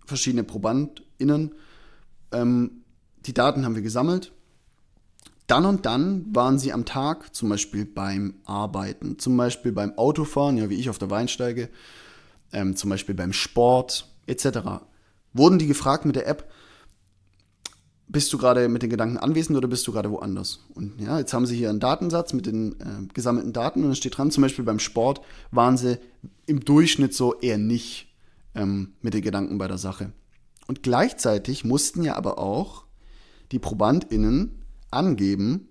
[0.05, 1.53] verschiedene ProbandInnen.
[2.31, 2.83] Ähm,
[3.25, 4.31] die Daten haben wir gesammelt.
[5.47, 10.57] Dann und dann waren sie am Tag, zum Beispiel beim Arbeiten, zum Beispiel beim Autofahren,
[10.57, 11.69] ja, wie ich auf der Weinsteige,
[12.53, 14.59] ähm, zum Beispiel beim Sport, etc.
[15.33, 16.49] Wurden die gefragt mit der App,
[18.07, 20.59] bist du gerade mit den Gedanken anwesend oder bist du gerade woanders?
[20.75, 23.97] Und ja, jetzt haben sie hier einen Datensatz mit den äh, gesammelten Daten und es
[23.97, 25.97] steht dran, zum Beispiel beim Sport waren sie
[26.45, 28.12] im Durchschnitt so eher nicht
[28.55, 30.13] ähm, mit den Gedanken bei der Sache.
[30.67, 32.85] Und gleichzeitig mussten ja aber auch
[33.51, 35.67] die ProbandInnen angeben,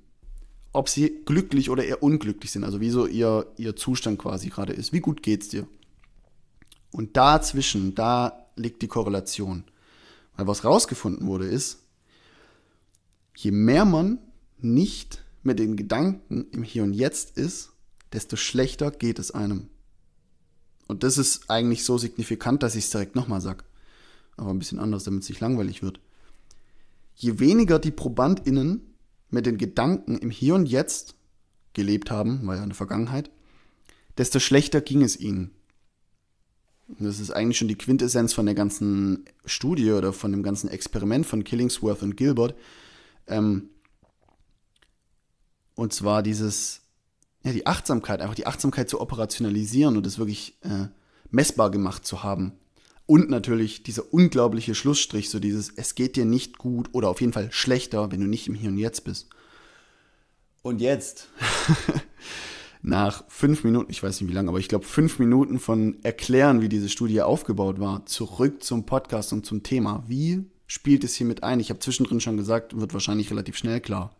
[0.73, 4.73] ob sie glücklich oder eher unglücklich sind, also wie so ihr, ihr Zustand quasi gerade
[4.73, 4.93] ist.
[4.93, 5.67] Wie gut geht's dir?
[6.91, 9.65] Und dazwischen, da liegt die Korrelation.
[10.37, 11.83] Weil was rausgefunden wurde, ist,
[13.37, 14.19] je mehr man
[14.59, 17.71] nicht mit den Gedanken im Hier und Jetzt ist,
[18.13, 19.69] desto schlechter geht es einem.
[20.93, 23.65] Und das ist eigentlich so signifikant, dass ich es direkt nochmal sage.
[24.37, 26.01] Aber ein bisschen anders, damit es nicht langweilig wird.
[27.15, 28.83] Je weniger die ProbandInnen
[29.31, 31.15] mit den Gedanken im Hier und Jetzt
[31.73, 33.31] gelebt haben, war ja in der Vergangenheit,
[34.19, 35.53] desto schlechter ging es ihnen.
[36.89, 40.69] Und das ist eigentlich schon die Quintessenz von der ganzen Studie oder von dem ganzen
[40.69, 42.55] Experiment von Killingsworth und Gilbert,
[43.29, 43.71] ähm,
[45.75, 46.82] und zwar dieses,
[47.45, 50.87] ja, die Achtsamkeit, einfach die Achtsamkeit zu operationalisieren und es wirklich äh,
[51.31, 52.53] messbar gemacht zu haben.
[53.07, 57.33] Und natürlich dieser unglaubliche Schlussstrich, so dieses, es geht dir nicht gut oder auf jeden
[57.33, 59.29] Fall schlechter, wenn du nicht im Hier und Jetzt bist.
[60.63, 61.29] Und jetzt,
[62.83, 66.61] nach fünf Minuten, ich weiß nicht wie lange, aber ich glaube fünf Minuten von Erklären,
[66.61, 70.05] wie diese Studie aufgebaut war, zurück zum Podcast und zum Thema.
[70.07, 71.59] Wie spielt es hier mit ein?
[71.59, 74.15] Ich habe zwischendrin schon gesagt, wird wahrscheinlich relativ schnell klar.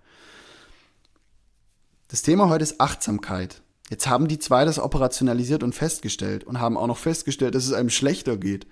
[2.13, 3.63] Das Thema heute ist Achtsamkeit.
[3.89, 7.73] Jetzt haben die zwei das operationalisiert und festgestellt und haben auch noch festgestellt, dass es
[7.73, 8.67] einem schlechter geht,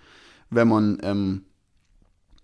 [0.51, 1.47] wenn man, ähm,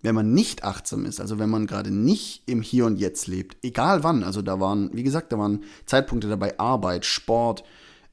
[0.01, 3.57] wenn man nicht achtsam ist, also wenn man gerade nicht im Hier und Jetzt lebt,
[3.61, 4.23] egal wann.
[4.23, 7.63] Also da waren, wie gesagt, da waren Zeitpunkte dabei, Arbeit, Sport,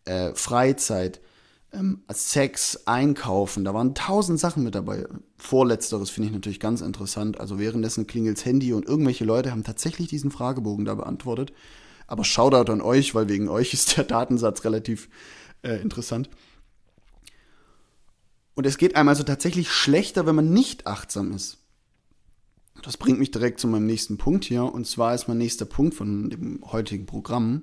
[0.04, 1.22] äh, Freizeit,
[1.72, 5.06] ähm, Sex, Einkaufen, da waren tausend Sachen mit dabei.
[5.38, 7.40] Vorletzteres finde ich natürlich ganz interessant.
[7.40, 11.54] Also währenddessen klingelt's Handy und irgendwelche Leute haben tatsächlich diesen Fragebogen da beantwortet.
[12.06, 15.08] Aber Shoutout an euch, weil wegen euch ist der Datensatz relativ
[15.62, 16.28] äh, interessant.
[18.54, 21.58] Und es geht einem also tatsächlich schlechter, wenn man nicht achtsam ist.
[22.82, 24.64] Das bringt mich direkt zu meinem nächsten Punkt hier.
[24.64, 27.62] Und zwar ist mein nächster Punkt von dem heutigen Programm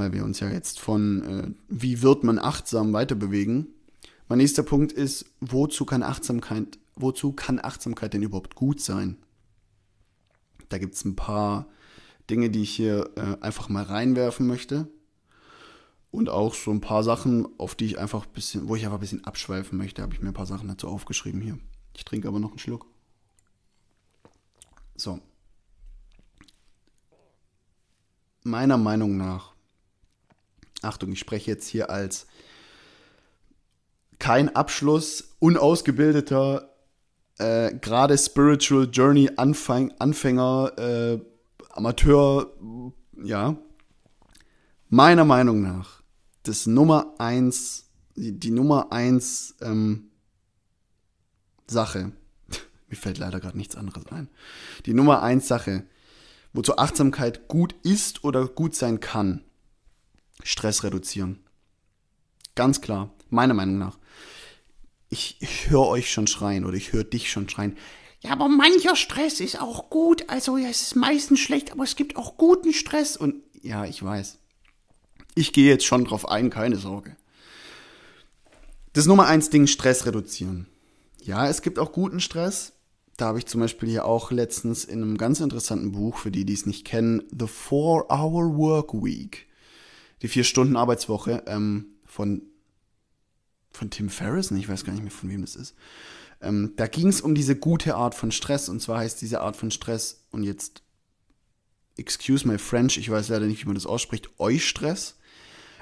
[0.00, 3.68] weil wir uns ja jetzt von äh, wie wird man achtsam weiterbewegen.
[4.28, 9.16] Mein nächster Punkt ist, wozu kann Achtsamkeit, wozu kann Achtsamkeit denn überhaupt gut sein?
[10.68, 11.66] Da gibt es ein paar
[12.30, 14.88] Dinge, die ich hier äh, einfach mal reinwerfen möchte.
[16.10, 18.98] Und auch so ein paar Sachen, auf die ich einfach ein bisschen, wo ich einfach
[18.98, 21.58] ein bisschen abschweifen möchte, habe ich mir ein paar Sachen dazu aufgeschrieben hier.
[21.96, 22.86] Ich trinke aber noch einen Schluck.
[24.96, 25.20] So.
[28.42, 29.52] Meiner Meinung nach
[30.82, 32.26] Achtung, ich spreche jetzt hier als
[34.18, 36.74] kein Abschluss, unausgebildeter,
[37.38, 41.18] äh, gerade Spiritual Journey Anfänger, äh,
[41.70, 42.52] Amateur,
[43.22, 43.56] ja.
[44.88, 46.00] Meiner Meinung nach
[46.42, 50.10] das Nummer eins, die, die Nummer eins ähm,
[51.66, 52.12] Sache,
[52.88, 54.28] mir fällt leider gerade nichts anderes ein,
[54.86, 55.84] die Nummer eins Sache,
[56.52, 59.44] wozu Achtsamkeit gut ist oder gut sein kann,
[60.42, 61.38] Stress reduzieren.
[62.54, 63.98] Ganz klar, meiner Meinung nach.
[65.08, 67.76] Ich, ich höre euch schon schreien oder ich höre dich schon schreien.
[68.20, 70.28] Ja, aber mancher Stress ist auch gut.
[70.28, 73.16] Also ja, es ist meistens schlecht, aber es gibt auch guten Stress.
[73.16, 74.38] Und ja, ich weiß.
[75.34, 77.16] Ich gehe jetzt schon drauf ein, keine Sorge.
[78.92, 80.66] Das Nummer eins Ding, Stress reduzieren.
[81.22, 82.72] Ja, es gibt auch guten Stress.
[83.16, 86.44] Da habe ich zum Beispiel hier auch letztens in einem ganz interessanten Buch, für die,
[86.44, 89.46] die es nicht kennen, The Four-Hour Work Week
[90.22, 92.42] die vier Stunden Arbeitswoche ähm, von
[93.72, 95.76] von Tim Ferriss, ich weiß gar nicht mehr von wem das ist.
[96.40, 99.56] Ähm, da ging es um diese gute Art von Stress und zwar heißt diese Art
[99.56, 100.82] von Stress und jetzt
[101.96, 105.16] excuse my French, ich weiß leider nicht, wie man das ausspricht, Eustress.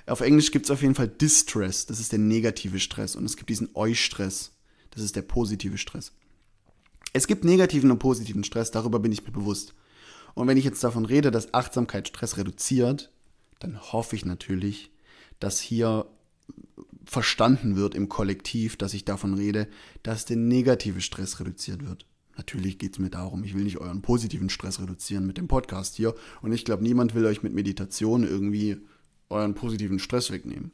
[0.07, 3.37] Auf Englisch gibt es auf jeden Fall Distress, das ist der negative Stress und es
[3.37, 4.53] gibt diesen Eustress,
[4.91, 6.13] das ist der positive Stress.
[7.13, 9.75] Es gibt negativen und positiven Stress, darüber bin ich mir bewusst.
[10.35, 13.11] Und wenn ich jetzt davon rede, dass Achtsamkeit Stress reduziert,
[13.61, 14.91] dann hoffe ich natürlich,
[15.41, 16.07] dass hier
[17.09, 19.67] verstanden wird im Kollektiv, dass ich davon rede,
[20.03, 22.07] dass der negative Stress reduziert wird.
[22.37, 25.97] Natürlich geht es mir darum, ich will nicht euren positiven Stress reduzieren mit dem Podcast
[25.97, 26.15] hier.
[26.43, 28.77] Und ich glaube, niemand will euch mit Meditation irgendwie
[29.31, 30.71] euren positiven Stress wegnehmen.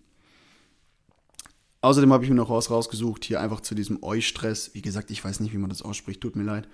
[1.80, 4.74] Außerdem habe ich mir noch was rausgesucht, hier einfach zu diesem Eustress.
[4.74, 6.68] Wie gesagt, ich weiß nicht, wie man das ausspricht, tut mir leid.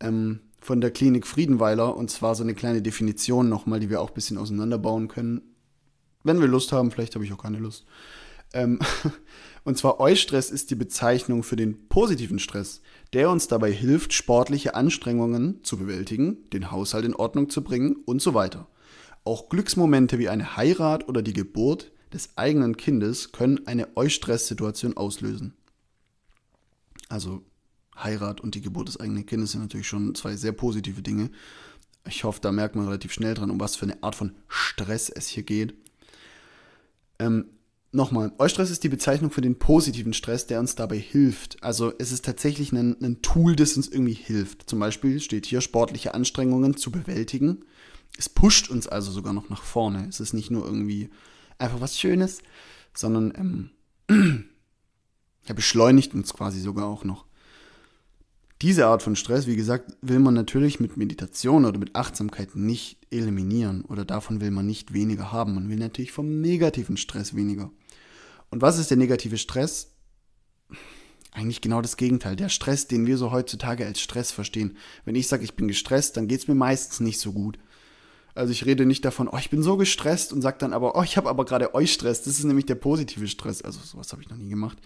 [0.00, 4.10] Ähm, von der Klinik Friedenweiler und zwar so eine kleine Definition nochmal, die wir auch
[4.10, 5.40] ein bisschen auseinanderbauen können.
[6.22, 7.86] Wenn wir Lust haben, vielleicht habe ich auch keine Lust.
[8.52, 8.78] Ähm,
[9.64, 12.80] und zwar Eustress ist die Bezeichnung für den positiven Stress,
[13.12, 18.22] der uns dabei hilft, sportliche Anstrengungen zu bewältigen, den Haushalt in Ordnung zu bringen und
[18.22, 18.68] so weiter.
[19.24, 25.54] Auch Glücksmomente wie eine Heirat oder die Geburt des eigenen Kindes können eine Eustress-Situation auslösen.
[27.08, 27.42] Also
[27.96, 31.30] Heirat und die Geburt des eigenen Kindes sind natürlich schon zwei sehr positive Dinge.
[32.06, 35.10] Ich hoffe, da merkt man relativ schnell dran, um was für eine Art von Stress
[35.10, 35.74] es hier geht.
[37.18, 37.50] Ähm,
[37.90, 41.62] Nochmal, Eustress ist die Bezeichnung für den positiven Stress, der uns dabei hilft.
[41.62, 44.68] Also es ist tatsächlich ein, ein Tool, das uns irgendwie hilft.
[44.68, 47.64] Zum Beispiel steht hier, sportliche Anstrengungen zu bewältigen.
[48.18, 50.06] Es pusht uns also sogar noch nach vorne.
[50.06, 51.08] Es ist nicht nur irgendwie
[51.56, 52.42] einfach was Schönes,
[52.92, 53.70] sondern
[54.08, 54.44] ähm,
[55.46, 57.24] er beschleunigt uns quasi sogar auch noch.
[58.60, 62.98] Diese Art von Stress, wie gesagt, will man natürlich mit Meditation oder mit Achtsamkeit nicht
[63.10, 65.54] eliminieren oder davon will man nicht weniger haben.
[65.54, 67.70] Man will natürlich vom negativen Stress weniger.
[68.50, 69.92] Und was ist der negative Stress?
[71.32, 72.36] Eigentlich genau das Gegenteil.
[72.36, 74.76] Der Stress, den wir so heutzutage als Stress verstehen.
[75.04, 77.58] Wenn ich sage, ich bin gestresst, dann geht es mir meistens nicht so gut.
[78.34, 81.02] Also ich rede nicht davon, oh, ich bin so gestresst und sage dann aber, oh,
[81.02, 82.22] ich habe aber gerade euch Stress.
[82.22, 83.62] Das ist nämlich der positive Stress.
[83.62, 84.78] Also sowas habe ich noch nie gemacht.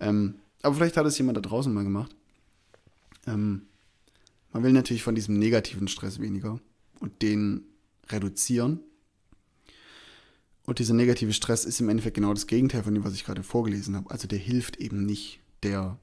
[0.00, 2.14] Ähm, aber vielleicht hat es jemand da draußen mal gemacht.
[3.26, 3.62] Ähm,
[4.52, 6.60] man will natürlich von diesem negativen Stress weniger
[7.00, 7.64] und den
[8.08, 8.80] reduzieren.
[10.66, 13.42] Und dieser negative Stress ist im Endeffekt genau das Gegenteil von dem, was ich gerade
[13.42, 14.10] vorgelesen habe.
[14.10, 15.98] Also der hilft eben nicht, der,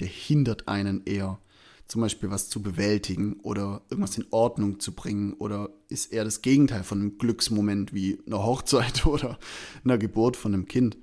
[0.00, 1.38] der hindert einen eher
[1.86, 6.42] zum Beispiel was zu bewältigen oder irgendwas in Ordnung zu bringen oder ist eher das
[6.42, 9.38] Gegenteil von einem Glücksmoment wie einer Hochzeit oder
[9.84, 10.96] einer Geburt von einem Kind.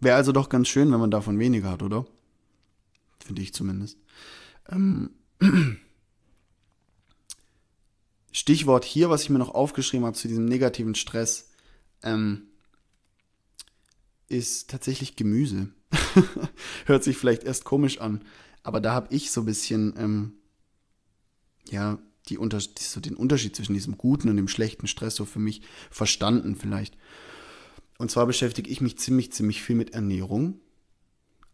[0.00, 2.06] Wäre also doch ganz schön, wenn man davon weniger hat, oder?
[3.24, 3.98] Finde ich zumindest.
[4.68, 5.10] Ähm
[8.32, 11.50] Stichwort hier, was ich mir noch aufgeschrieben habe zu diesem negativen Stress,
[12.02, 12.48] ähm,
[14.28, 15.68] ist tatsächlich Gemüse.
[16.86, 18.24] Hört sich vielleicht erst komisch an,
[18.62, 20.32] aber da habe ich so ein bisschen, ähm,
[21.68, 25.40] ja, die Unter so den Unterschied zwischen diesem guten und dem schlechten Stress so für
[25.40, 26.96] mich verstanden vielleicht.
[27.98, 30.60] Und zwar beschäftige ich mich ziemlich, ziemlich viel mit Ernährung.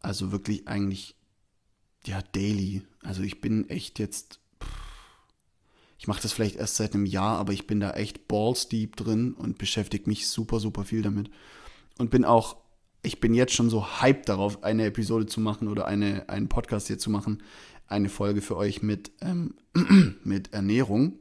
[0.01, 1.17] Also wirklich eigentlich,
[2.07, 2.83] ja, daily.
[3.03, 4.41] Also ich bin echt jetzt,
[5.99, 8.97] ich mache das vielleicht erst seit einem Jahr, aber ich bin da echt balls deep
[8.97, 11.31] drin und beschäftige mich super, super viel damit.
[11.99, 12.57] Und bin auch
[13.03, 16.89] ich bin jetzt schon so hyped darauf, eine Episode zu machen oder eine, einen Podcast
[16.89, 17.43] hier zu machen,
[17.87, 19.55] eine Folge für euch mit, ähm,
[20.25, 21.19] mit Ernährung.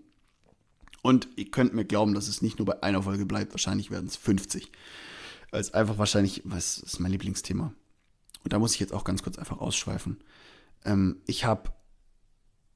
[1.01, 4.07] Und ihr könnt mir glauben, dass es nicht nur bei einer Folge bleibt, wahrscheinlich werden
[4.07, 4.71] es 50.
[5.51, 7.71] Weil es einfach wahrscheinlich, was ist mein Lieblingsthema.
[8.43, 10.17] Und da muss ich jetzt auch ganz kurz einfach ausschweifen.
[10.83, 11.71] Ähm, ich habe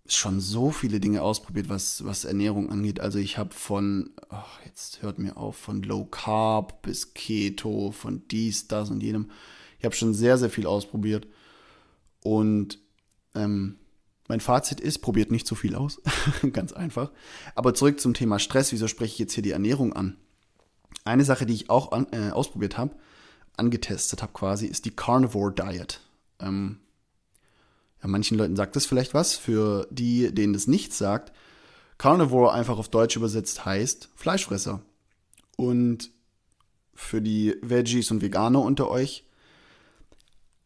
[0.08, 3.00] schon so viele Dinge ausprobiert, was, was Ernährung angeht.
[3.00, 4.36] Also ich habe von, oh,
[4.66, 9.32] jetzt hört mir auf, von Low Carb bis Keto, von dies, das und jenem.
[9.80, 11.28] Ich habe schon sehr, sehr viel ausprobiert.
[12.24, 12.80] Und
[13.36, 13.78] ähm,
[14.28, 16.02] mein Fazit ist, probiert nicht zu viel aus.
[16.54, 17.12] Ganz einfach.
[17.56, 18.72] Aber zurück zum Thema Stress.
[18.72, 20.18] Wieso spreche ich jetzt hier die Ernährung an?
[21.04, 22.96] Eine Sache, die ich auch an, äh, ausprobiert habe,
[23.58, 26.02] angetestet habe quasi, ist die Carnivore Diet.
[26.40, 26.80] Ähm,
[28.02, 29.36] ja, manchen Leuten sagt das vielleicht was.
[29.36, 31.32] Für die, denen das nichts sagt,
[31.98, 34.82] Carnivore einfach auf Deutsch übersetzt heißt Fleischfresser.
[35.56, 36.12] Und
[36.96, 39.26] für die Veggies und Veganer unter euch,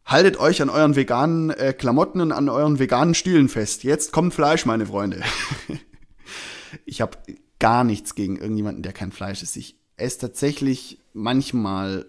[0.04, 3.84] haltet euch an euren veganen äh, Klamotten und an euren veganen Stühlen fest.
[3.84, 5.22] Jetzt kommt Fleisch, meine Freunde.
[6.84, 7.18] ich habe
[7.58, 9.56] gar nichts gegen irgendjemanden, der kein Fleisch isst.
[9.56, 12.06] Ich esse tatsächlich manchmal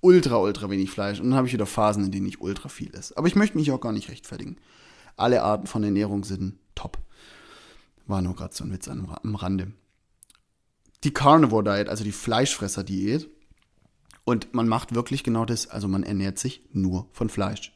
[0.00, 1.20] ultra, ultra wenig Fleisch.
[1.20, 3.16] Und dann habe ich wieder Phasen, in denen ich ultra viel esse.
[3.16, 4.56] Aber ich möchte mich auch gar nicht rechtfertigen.
[5.16, 6.98] Alle Arten von Ernährung sind top.
[8.06, 9.72] War nur gerade so ein Witz am, Rande.
[11.04, 13.28] Die Carnivore Diet, also die Fleischfresser-Diät.
[14.24, 15.68] Und man macht wirklich genau das.
[15.68, 17.72] Also man ernährt sich nur von Fleisch.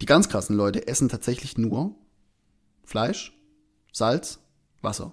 [0.00, 1.94] Die ganz krassen Leute essen tatsächlich nur
[2.84, 3.32] Fleisch,
[3.92, 4.40] Salz,
[4.82, 5.12] Wasser.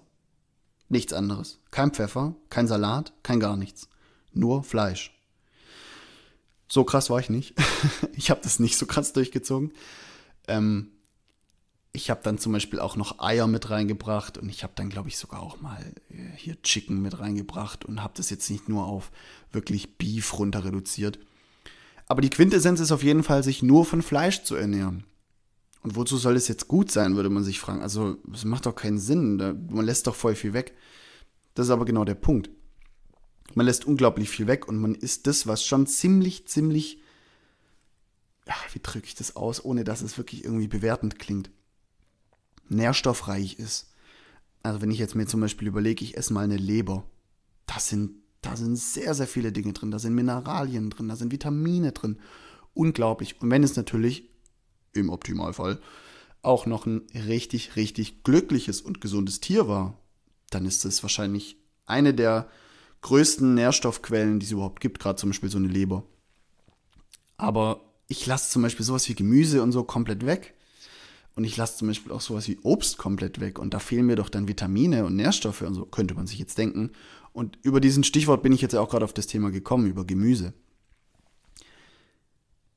[0.89, 1.59] Nichts anderes.
[1.71, 3.87] Kein Pfeffer, kein Salat, kein gar nichts.
[4.33, 5.20] Nur Fleisch.
[6.71, 7.53] So krass war ich nicht.
[8.15, 9.73] ich habe das nicht so krass durchgezogen.
[10.47, 10.93] Ähm,
[11.91, 15.09] ich habe dann zum Beispiel auch noch Eier mit reingebracht und ich habe dann, glaube
[15.09, 18.85] ich, sogar auch mal äh, hier Chicken mit reingebracht und habe das jetzt nicht nur
[18.85, 19.11] auf
[19.51, 21.19] wirklich Beef runter reduziert.
[22.07, 25.03] Aber die Quintessenz ist auf jeden Fall, sich nur von Fleisch zu ernähren.
[25.83, 27.81] Und wozu soll es jetzt gut sein, würde man sich fragen.
[27.81, 29.35] Also, es macht doch keinen Sinn.
[29.69, 30.73] Man lässt doch voll viel weg.
[31.53, 32.49] Das ist aber genau der Punkt.
[33.55, 37.01] Man lässt unglaublich viel weg und man isst das, was schon ziemlich, ziemlich,
[38.47, 41.49] ja, wie drücke ich das aus, ohne dass es wirklich irgendwie bewertend klingt,
[42.69, 43.91] nährstoffreich ist.
[44.63, 47.03] Also wenn ich jetzt mir zum Beispiel überlege, ich esse mal eine Leber,
[47.65, 51.31] da sind, da sind sehr, sehr viele Dinge drin, da sind Mineralien drin, da sind
[51.31, 52.19] Vitamine drin.
[52.73, 53.41] Unglaublich.
[53.41, 54.29] Und wenn es natürlich,
[54.93, 55.79] im Optimalfall,
[56.41, 59.97] auch noch ein richtig, richtig glückliches und gesundes Tier war,
[60.49, 62.49] dann ist es wahrscheinlich eine der
[63.01, 66.03] größten Nährstoffquellen, die es überhaupt gibt, gerade zum Beispiel so eine Leber.
[67.37, 70.53] Aber ich lasse zum Beispiel sowas wie Gemüse und so komplett weg.
[71.35, 73.57] Und ich lasse zum Beispiel auch sowas wie Obst komplett weg.
[73.57, 76.57] Und da fehlen mir doch dann Vitamine und Nährstoffe und so, könnte man sich jetzt
[76.57, 76.91] denken.
[77.33, 80.53] Und über diesen Stichwort bin ich jetzt auch gerade auf das Thema gekommen, über Gemüse.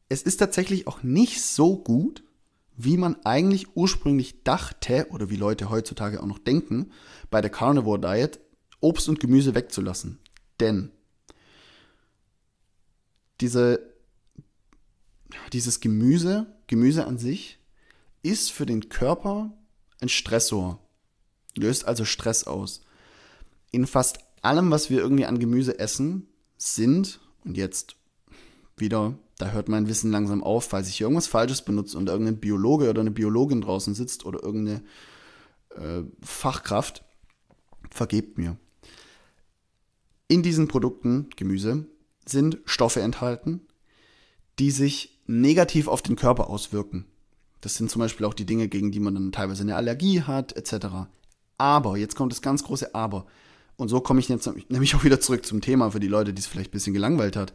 [0.08, 2.22] Es ist tatsächlich auch nicht so gut,
[2.76, 6.90] wie man eigentlich ursprünglich dachte, oder wie Leute heutzutage auch noch denken,
[7.30, 8.40] bei der Carnivore Diet,
[8.84, 10.18] Obst und Gemüse wegzulassen.
[10.60, 10.90] Denn
[13.40, 13.80] diese,
[15.52, 17.58] dieses Gemüse, Gemüse an sich,
[18.22, 19.52] ist für den Körper
[20.00, 20.80] ein Stressor,
[21.56, 22.82] löst also Stress aus.
[23.70, 27.96] In fast allem, was wir irgendwie an Gemüse essen, sind, und jetzt
[28.76, 32.88] wieder, da hört mein Wissen langsam auf, falls ich irgendwas Falsches benutze und irgendein Biologe
[32.90, 34.82] oder eine Biologin draußen sitzt oder irgendeine
[35.70, 37.04] äh, Fachkraft,
[37.90, 38.56] vergebt mir.
[40.28, 41.86] In diesen Produkten, Gemüse,
[42.26, 43.60] sind Stoffe enthalten,
[44.58, 47.06] die sich negativ auf den Körper auswirken.
[47.60, 50.54] Das sind zum Beispiel auch die Dinge, gegen die man dann teilweise eine Allergie hat,
[50.56, 50.86] etc.
[51.58, 53.26] Aber, jetzt kommt das ganz große Aber.
[53.76, 56.40] Und so komme ich jetzt nämlich auch wieder zurück zum Thema für die Leute, die
[56.40, 57.52] es vielleicht ein bisschen gelangweilt hat.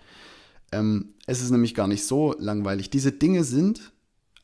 [0.71, 2.89] Ähm, es ist nämlich gar nicht so langweilig.
[2.89, 3.93] Diese Dinge sind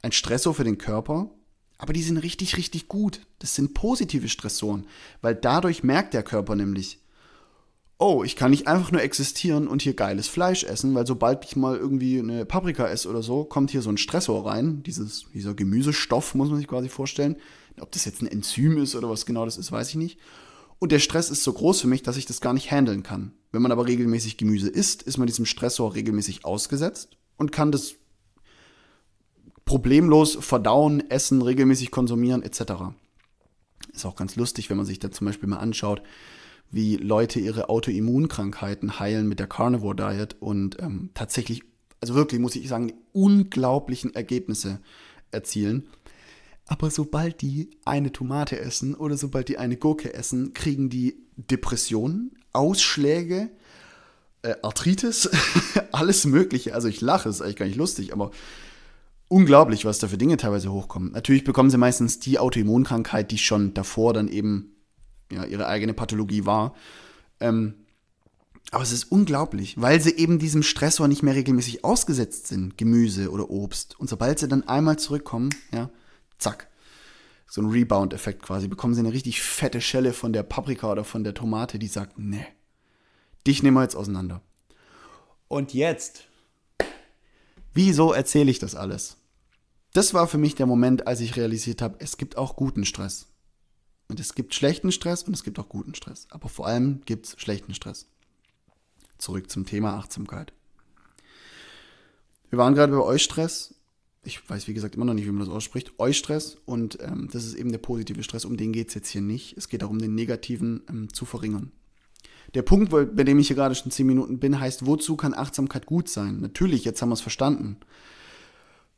[0.02, 1.32] ein Stressor für den Körper,
[1.78, 3.22] aber die sind richtig, richtig gut.
[3.40, 4.88] Das sind positive Stressoren,
[5.22, 7.00] weil dadurch merkt der Körper nämlich,
[7.98, 11.56] oh, ich kann nicht einfach nur existieren und hier geiles Fleisch essen, weil sobald ich
[11.56, 15.54] mal irgendwie eine Paprika esse oder so, kommt hier so ein Stressor rein, dieses, dieser
[15.54, 17.38] Gemüsestoff, muss man sich quasi vorstellen.
[17.80, 20.20] Ob das jetzt ein Enzym ist oder was genau das ist, weiß ich nicht.
[20.80, 23.32] Und der Stress ist so groß für mich, dass ich das gar nicht handeln kann.
[23.52, 27.96] Wenn man aber regelmäßig Gemüse isst, ist man diesem Stressor regelmäßig ausgesetzt und kann das
[29.64, 32.74] problemlos verdauen, essen, regelmäßig konsumieren etc.
[33.94, 36.02] Ist auch ganz lustig, wenn man sich da zum Beispiel mal anschaut,
[36.76, 41.64] wie Leute ihre Autoimmunkrankheiten heilen mit der Carnivore Diet und ähm, tatsächlich,
[42.02, 44.82] also wirklich muss ich sagen, unglaublichen Ergebnisse
[45.32, 45.88] erzielen.
[46.66, 52.32] Aber sobald die eine Tomate essen oder sobald die eine Gurke essen, kriegen die Depressionen,
[52.52, 53.52] Ausschläge,
[54.42, 55.30] äh, Arthritis,
[55.94, 56.76] alles Mögliche.
[56.76, 58.32] Also ich lache, ist eigentlich gar nicht lustig, aber
[59.30, 61.14] unglaublich, was da für Dinge teilweise hochkommen.
[61.14, 64.75] Natürlich bekommen sie meistens die Autoimmunkrankheit, die schon davor dann eben
[65.32, 66.76] ja, ihre eigene Pathologie war.
[67.40, 67.76] Ähm,
[68.72, 73.30] aber es ist unglaublich, weil sie eben diesem Stressor nicht mehr regelmäßig ausgesetzt sind, Gemüse
[73.32, 74.00] oder Obst.
[74.00, 75.90] Und sobald sie dann einmal zurückkommen, ja,
[76.40, 76.68] zack,
[77.48, 81.24] so ein Rebound-Effekt quasi, bekommen sie eine richtig fette Schelle von der Paprika oder von
[81.24, 82.46] der Tomate, die sagt, nee,
[83.46, 84.42] dich nehmen wir jetzt auseinander.
[85.48, 86.24] Und jetzt,
[87.74, 89.18] wieso erzähle ich das alles?
[89.94, 93.28] Das war für mich der Moment, als ich realisiert habe, es gibt auch guten Stress.
[94.08, 96.28] Und es gibt schlechten Stress und es gibt auch guten Stress.
[96.30, 98.08] Aber vor allem gibt es schlechten Stress.
[99.18, 100.54] Zurück zum Thema Achtsamkeit.
[102.50, 103.74] Wir waren gerade bei Eustress.
[104.24, 105.94] Ich weiß, wie gesagt, immer noch nicht, wie man das ausspricht.
[105.98, 106.58] Eustress.
[106.66, 108.46] Und ähm, das ist eben der positive Stress.
[108.46, 109.58] Um den geht es jetzt hier nicht.
[109.58, 111.72] Es geht darum, den negativen ähm, zu verringern.
[112.54, 115.86] Der Punkt, bei dem ich hier gerade schon zehn Minuten bin, heißt, wozu kann Achtsamkeit
[115.86, 116.40] gut sein?
[116.40, 117.78] Natürlich, jetzt haben wir es verstanden.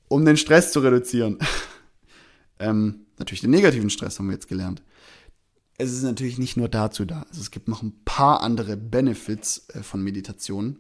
[0.10, 1.40] Um den Stress zu reduzieren.
[2.60, 4.84] ähm, natürlich den negativen Stress haben wir jetzt gelernt
[5.78, 7.24] es ist natürlich nicht nur dazu da.
[7.30, 10.80] Also es gibt noch ein paar andere Benefits äh, von Meditation,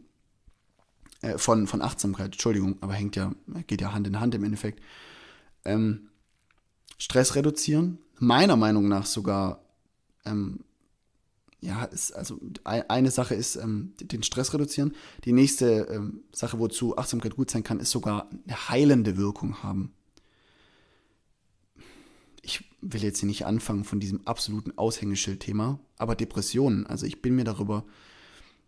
[1.22, 3.32] äh, von, von Achtsamkeit, Entschuldigung, aber hängt ja,
[3.68, 4.82] geht ja Hand in Hand im Endeffekt.
[5.66, 6.10] Ähm,
[6.98, 9.64] Stress reduzieren, meiner Meinung nach sogar,
[10.26, 10.64] ähm,
[11.60, 14.96] ja, ist, also eine Sache ist ähm, den Stress reduzieren.
[15.26, 19.94] Die nächste ähm, Sache, wozu Achtsamkeit gut sein kann, ist sogar eine heilende Wirkung haben
[22.82, 27.44] will jetzt hier nicht anfangen von diesem absoluten Aushängeschild-Thema, aber Depressionen, also ich bin mir
[27.44, 27.86] darüber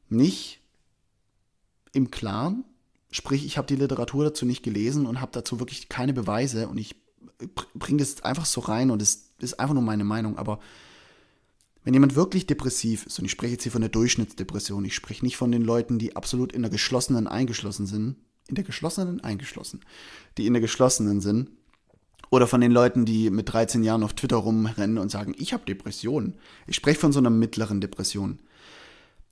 [0.09, 0.61] nicht
[1.93, 2.63] im Klaren,
[3.11, 6.77] sprich, ich habe die Literatur dazu nicht gelesen und habe dazu wirklich keine Beweise und
[6.77, 6.95] ich
[7.73, 10.59] bringe das einfach so rein und es ist einfach nur meine Meinung, aber
[11.83, 15.23] wenn jemand wirklich depressiv ist, und ich spreche jetzt hier von der Durchschnittsdepression, ich spreche
[15.23, 19.81] nicht von den Leuten, die absolut in der geschlossenen eingeschlossen sind, in der geschlossenen eingeschlossen,
[20.37, 21.51] die in der geschlossenen sind,
[22.29, 25.65] Oder von den Leuten, die mit 13 Jahren auf Twitter rumrennen und sagen, ich habe
[25.65, 26.35] Depressionen.
[26.67, 28.39] Ich spreche von so einer mittleren Depression.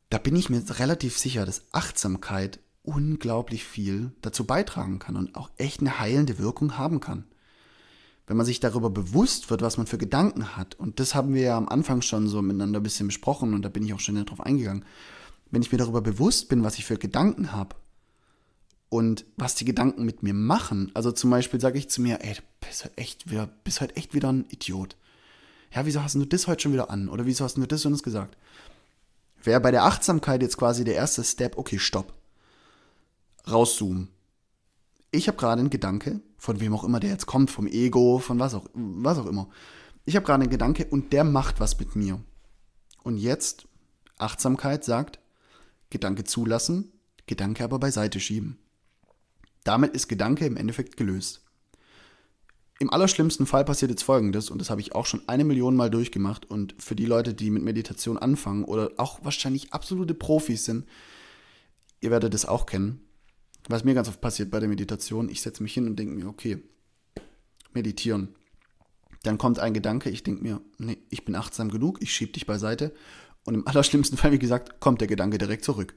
[0.10, 5.50] Da bin ich mir relativ sicher, dass Achtsamkeit unglaublich viel dazu beitragen kann und auch
[5.58, 7.26] echt eine heilende Wirkung haben kann.
[8.26, 11.41] Wenn man sich darüber bewusst wird, was man für Gedanken hat, und das haben wir
[11.41, 14.16] ja am Anfang schon so miteinander ein bisschen besprochen und da bin ich auch schon
[14.16, 14.86] darauf eingegangen,
[15.52, 17.76] wenn ich mir darüber bewusst bin, was ich für Gedanken habe
[18.90, 22.36] und was die Gedanken mit mir machen, also zum Beispiel sage ich zu mir, ey,
[22.36, 24.96] du bist heute echt wieder, bist heute echt wieder ein Idiot.
[25.74, 27.10] Ja, wieso hast du das heute schon wieder an?
[27.10, 28.38] Oder wieso hast du das und das gesagt?
[29.44, 32.14] Wäre bei der Achtsamkeit jetzt quasi der erste Step, okay, stopp
[33.50, 34.10] rauszoomen.
[35.12, 38.40] Ich habe gerade einen Gedanke, von wem auch immer der jetzt kommt, vom Ego, von
[38.40, 39.50] was auch, was auch immer.
[40.06, 42.22] Ich habe gerade einen Gedanke und der macht was mit mir.
[43.04, 43.68] Und jetzt,
[44.18, 45.20] Achtsamkeit sagt,
[45.90, 46.92] Gedanke zulassen,
[47.26, 48.58] Gedanke aber beiseite schieben.
[49.68, 51.41] Damit ist Gedanke im Endeffekt gelöst.
[52.80, 55.89] Im allerschlimmsten Fall passiert jetzt Folgendes, und das habe ich auch schon eine Million Mal
[55.89, 60.86] durchgemacht, und für die Leute, die mit Meditation anfangen oder auch wahrscheinlich absolute Profis sind,
[61.99, 63.01] ihr werdet das auch kennen.
[63.68, 66.28] Was mir ganz oft passiert bei der Meditation, ich setze mich hin und denke mir,
[66.30, 66.63] okay,
[67.74, 68.36] meditieren.
[69.24, 72.45] Dann kommt ein Gedanke, ich denke mir, nee, ich bin achtsam genug, ich schiebe dich
[72.45, 72.93] beiseite.
[73.43, 75.93] Und im allerschlimmsten Fall, wie gesagt, kommt der Gedanke direkt zurück.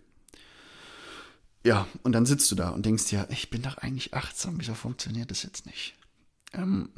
[1.65, 4.75] Ja, und dann sitzt du da und denkst dir, ich bin doch eigentlich achtsam, wieso
[4.75, 5.95] funktioniert das jetzt nicht?
[6.55, 6.91] Ähm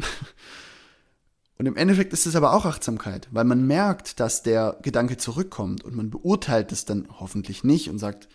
[1.58, 5.82] und im Endeffekt ist es aber auch Achtsamkeit, weil man merkt, dass der Gedanke zurückkommt
[5.82, 8.28] und man beurteilt es dann hoffentlich nicht und sagt,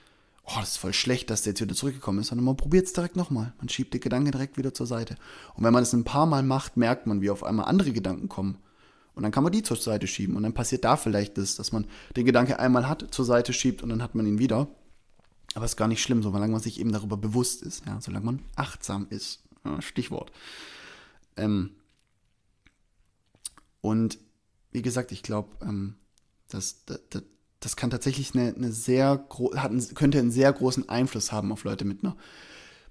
[0.47, 2.93] oh, das ist voll schlecht, dass der jetzt wieder zurückgekommen ist, sondern man probiert es
[2.93, 3.53] direkt nochmal.
[3.59, 5.15] Man schiebt den Gedanken direkt wieder zur Seite.
[5.55, 8.29] Und wenn man das ein paar Mal macht, merkt man, wie auf einmal andere Gedanken
[8.29, 8.57] kommen.
[9.13, 10.35] Und dann kann man die zur Seite schieben.
[10.35, 13.81] Und dann passiert da vielleicht das, dass man den Gedanke einmal hat, zur Seite schiebt
[13.81, 14.67] und dann hat man ihn wieder.
[15.53, 17.99] Aber es ist gar nicht schlimm, so, solange man sich eben darüber bewusst ist, ja,
[18.01, 19.43] solange man achtsam ist.
[19.65, 20.31] Ja, Stichwort.
[21.35, 21.71] Ähm
[23.81, 24.19] und
[24.71, 25.95] wie gesagt, ich glaube, ähm,
[26.49, 27.23] dass, dass,
[27.59, 31.63] das kann tatsächlich eine, eine sehr hat einen, könnte einen sehr großen Einfluss haben auf
[31.63, 32.15] Leute mit einer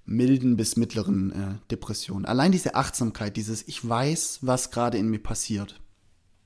[0.05, 2.25] milden bis mittleren äh, Depression.
[2.25, 5.81] Allein diese Achtsamkeit, dieses Ich weiß, was gerade in mir passiert.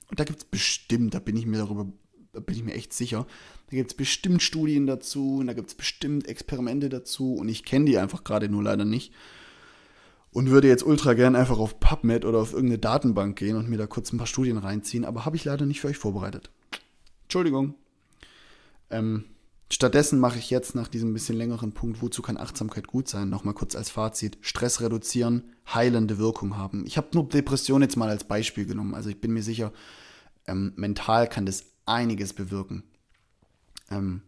[0.10, 1.92] Und da gibt es bestimmt, da bin ich mir darüber, da
[2.40, 3.28] bin ich mir echt sicher,
[3.70, 7.64] da gibt es bestimmt Studien dazu und da gibt es bestimmt Experimente dazu und ich
[7.64, 9.14] kenne die einfach gerade nur leider nicht.
[10.34, 13.78] Und würde jetzt ultra gern einfach auf PubMed oder auf irgendeine Datenbank gehen und mir
[13.78, 16.50] da kurz ein paar Studien reinziehen, aber habe ich leider nicht für euch vorbereitet.
[17.24, 17.76] Entschuldigung.
[18.90, 19.26] Ähm,
[19.70, 23.54] stattdessen mache ich jetzt nach diesem bisschen längeren Punkt, wozu kann Achtsamkeit gut sein, nochmal
[23.54, 24.38] kurz als Fazit.
[24.40, 26.86] Stress reduzieren, heilende Wirkung haben.
[26.86, 28.96] Ich habe nur Depression jetzt mal als Beispiel genommen.
[28.96, 29.74] Also ich bin mir sicher,
[30.48, 32.84] ähm, mental kann das einiges bewirken.
[33.90, 34.22] Ähm,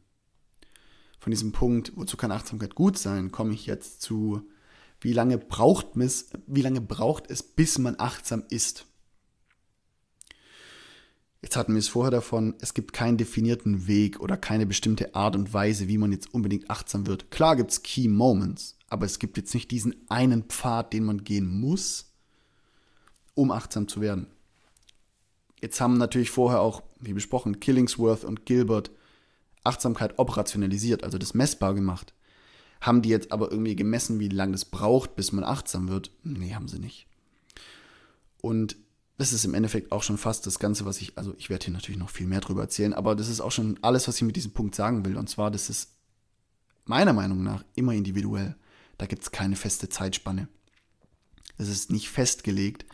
[1.20, 4.42] von diesem Punkt, wozu kann Achtsamkeit gut sein, komme ich jetzt zu,
[5.00, 8.86] wie lange braucht es, wie lange braucht es, bis man achtsam ist.
[11.42, 15.36] Jetzt hatten wir es vorher davon, es gibt keinen definierten Weg oder keine bestimmte Art
[15.36, 17.32] und Weise, wie man jetzt unbedingt achtsam wird.
[17.32, 21.24] Klar gibt es Key Moments, aber es gibt jetzt nicht diesen einen Pfad, den man
[21.26, 22.14] gehen muss,
[23.34, 24.28] um achtsam zu werden.
[25.64, 28.92] Jetzt haben natürlich vorher auch, wie besprochen, Killingsworth und Gilbert
[29.64, 32.14] Achtsamkeit operationalisiert, also das messbar gemacht.
[32.82, 36.12] Haben die jetzt aber irgendwie gemessen, wie lange es braucht, bis man achtsam wird?
[36.22, 37.08] Nee, haben sie nicht.
[38.42, 38.76] Und
[39.18, 41.74] das ist im Endeffekt auch schon fast das Ganze, was ich, also ich werde hier
[41.74, 44.36] natürlich noch viel mehr drüber erzählen, aber das ist auch schon alles, was ich mit
[44.36, 45.16] diesem Punkt sagen will.
[45.16, 45.92] Und zwar, das ist
[46.84, 48.58] meiner Meinung nach immer individuell.
[48.98, 50.50] Da gibt es keine feste Zeitspanne.
[51.58, 52.86] Das ist nicht festgelegt.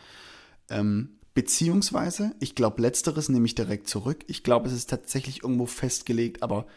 [0.70, 4.26] Ähm, beziehungsweise, ich glaube, letzteres nehme ich direkt zurück.
[4.28, 6.68] Ich glaube, es ist tatsächlich irgendwo festgelegt, aber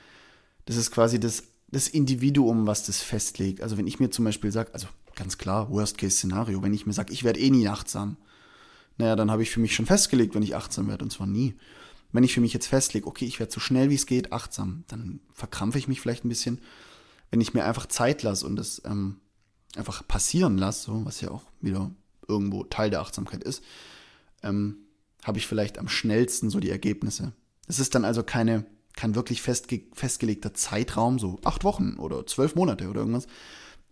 [0.67, 1.43] das ist quasi das,
[1.73, 3.61] das Individuum, was das festlegt.
[3.61, 4.87] Also wenn ich mir zum Beispiel sage, also
[5.17, 8.19] ganz klar, Worst-Case-Szenario, wenn ich mir sage, ich werde eh nie achtsam,
[8.99, 11.57] naja, dann habe ich für mich schon festgelegt, wenn ich achtsam werde, und zwar nie.
[12.13, 14.85] Wenn ich für mich jetzt festlege, okay, ich werde so schnell wie es geht achtsam,
[14.87, 16.61] dann verkrampfe ich mich vielleicht ein bisschen.
[17.33, 19.17] Wenn ich mir einfach Zeit lasse und das ähm,
[19.75, 21.91] einfach passieren lasse, so, was ja auch wieder
[22.29, 23.65] irgendwo Teil der Achtsamkeit ist,
[24.43, 24.79] ähm,
[25.25, 27.33] habe ich vielleicht am schnellsten so die Ergebnisse.
[27.69, 32.55] Es ist dann also keine, kein wirklich festge festgelegter Zeitraum, so acht Wochen oder zwölf
[32.55, 33.27] Monate oder irgendwas.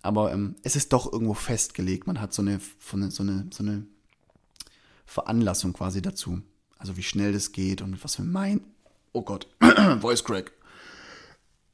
[0.03, 2.07] Aber ähm, es ist doch irgendwo festgelegt.
[2.07, 3.87] Man hat so eine, so eine, so eine
[5.05, 6.41] Veranlassung quasi dazu.
[6.79, 8.63] Also wie schnell das geht und was für mein.
[9.13, 9.49] Oh Gott,
[10.01, 10.53] Voice Crack.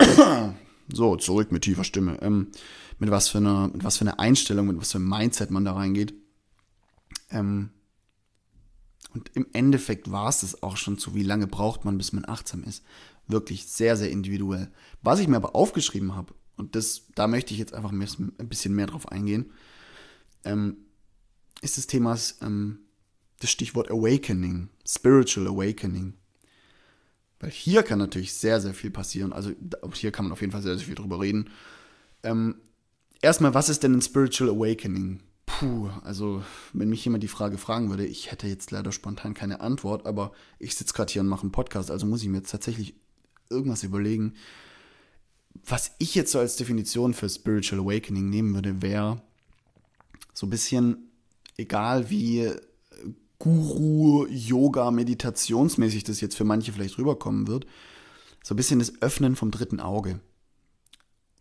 [0.89, 2.18] so, zurück mit tiefer Stimme.
[2.22, 2.49] Ähm,
[2.99, 5.64] mit, was für einer, mit was für einer Einstellung, mit was für einem Mindset man
[5.64, 6.14] da reingeht.
[7.31, 7.70] Ähm,
[9.17, 12.27] und im Endeffekt war es das auch schon zu, wie lange braucht man, bis man
[12.27, 12.85] achtsam ist.
[13.27, 14.71] Wirklich sehr, sehr individuell.
[15.03, 18.75] Was ich mir aber aufgeschrieben habe, und das, da möchte ich jetzt einfach ein bisschen
[18.75, 19.53] mehr drauf eingehen,
[20.45, 20.77] ähm,
[21.62, 22.81] ist das Thema ähm,
[23.39, 26.12] das Stichwort Awakening, Spiritual Awakening.
[27.41, 29.33] Weil hier kann natürlich sehr, sehr viel passieren.
[29.33, 29.53] Also
[29.95, 31.49] hier kann man auf jeden Fall sehr, sehr viel drüber reden.
[32.23, 32.57] Ähm,
[33.23, 35.23] erstmal, was ist denn ein Spiritual Awakening?
[35.59, 36.43] Puh, also
[36.75, 40.33] wenn mich jemand die Frage fragen würde, ich hätte jetzt leider spontan keine Antwort, aber
[40.59, 42.95] ich sitze gerade hier und mache einen Podcast, also muss ich mir jetzt tatsächlich
[43.49, 44.35] irgendwas überlegen.
[45.65, 49.23] Was ich jetzt so als Definition für Spiritual Awakening nehmen würde, wäre
[50.35, 51.11] so ein bisschen,
[51.57, 52.51] egal wie
[53.39, 57.67] Guru, Yoga, Meditationsmäßig das jetzt für manche vielleicht rüberkommen wird,
[58.43, 60.21] so ein bisschen das Öffnen vom dritten Auge.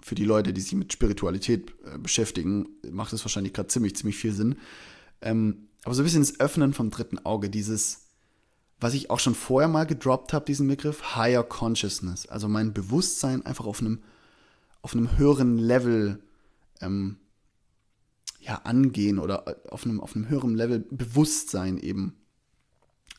[0.05, 4.17] Für die Leute, die sich mit Spiritualität äh, beschäftigen, macht das wahrscheinlich gerade ziemlich, ziemlich
[4.17, 4.57] viel Sinn.
[5.19, 8.01] Ähm, aber so ein bisschen das Öffnen vom dritten Auge, dieses,
[8.79, 12.27] was ich auch schon vorher mal gedroppt habe, diesen Begriff, Higher Consciousness.
[12.27, 14.03] Also mein Bewusstsein einfach auf einem,
[14.83, 16.21] auf einem höheren Level
[16.81, 17.17] ähm,
[18.41, 22.13] ja, angehen oder äh, auf einem, auf einem höheren Level Bewusstsein eben,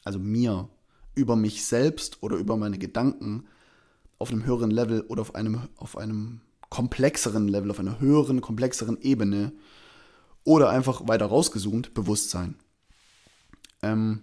[0.04, 0.68] also mir,
[1.16, 3.48] über mich selbst oder über meine Gedanken
[4.18, 9.00] auf einem höheren Level oder auf einem, auf einem komplexeren Level, auf einer höheren, komplexeren
[9.00, 9.52] Ebene
[10.44, 12.56] oder einfach weiter rausgezoomt, Bewusstsein.
[13.82, 14.22] Ähm,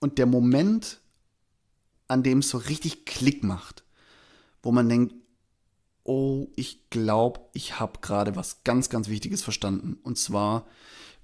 [0.00, 1.00] und der Moment,
[2.08, 3.84] an dem es so richtig Klick macht,
[4.62, 5.14] wo man denkt,
[6.04, 9.98] oh, ich glaube, ich habe gerade was ganz, ganz Wichtiges verstanden.
[10.02, 10.66] Und zwar,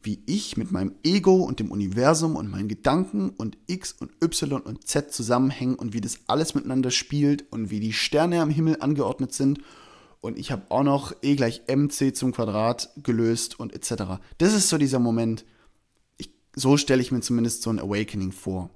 [0.03, 4.63] wie ich mit meinem Ego und dem Universum und meinen Gedanken und X und Y
[4.63, 8.77] und Z zusammenhängen und wie das alles miteinander spielt und wie die Sterne am Himmel
[8.81, 9.61] angeordnet sind.
[10.21, 14.21] Und ich habe auch noch E gleich mc zum Quadrat gelöst und etc.
[14.39, 15.45] Das ist so dieser Moment.
[16.17, 18.71] Ich, so stelle ich mir zumindest so ein Awakening vor.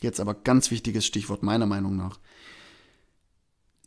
[0.00, 2.18] Jetzt aber ganz wichtiges Stichwort meiner Meinung nach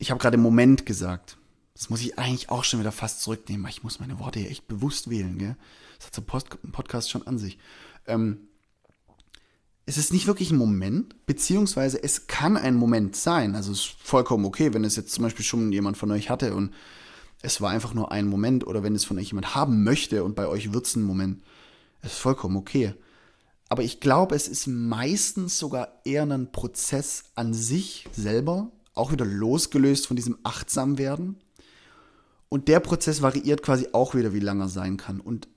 [0.00, 1.36] ich habe gerade Moment gesagt.
[1.74, 4.50] Das muss ich eigentlich auch schon wieder fast zurücknehmen, weil ich muss meine Worte hier
[4.50, 5.38] echt bewusst wählen.
[5.38, 5.56] Gell?
[5.98, 6.22] Das hat so
[6.64, 7.58] ein Podcast schon an sich.
[8.06, 8.48] Ähm,
[9.90, 13.56] es ist nicht wirklich ein Moment, beziehungsweise es kann ein Moment sein.
[13.56, 16.54] Also es ist vollkommen okay, wenn es jetzt zum Beispiel schon jemand von euch hatte
[16.54, 16.72] und
[17.42, 20.36] es war einfach nur ein Moment oder wenn es von euch jemand haben möchte und
[20.36, 21.42] bei euch wird es ein Moment.
[22.02, 22.94] Es ist vollkommen okay.
[23.68, 29.24] Aber ich glaube, es ist meistens sogar eher ein Prozess an sich selber, auch wieder
[29.24, 31.34] losgelöst von diesem Achtsamwerden.
[32.48, 35.18] Und der Prozess variiert quasi auch wieder, wie lange er sein kann.
[35.18, 35.48] Und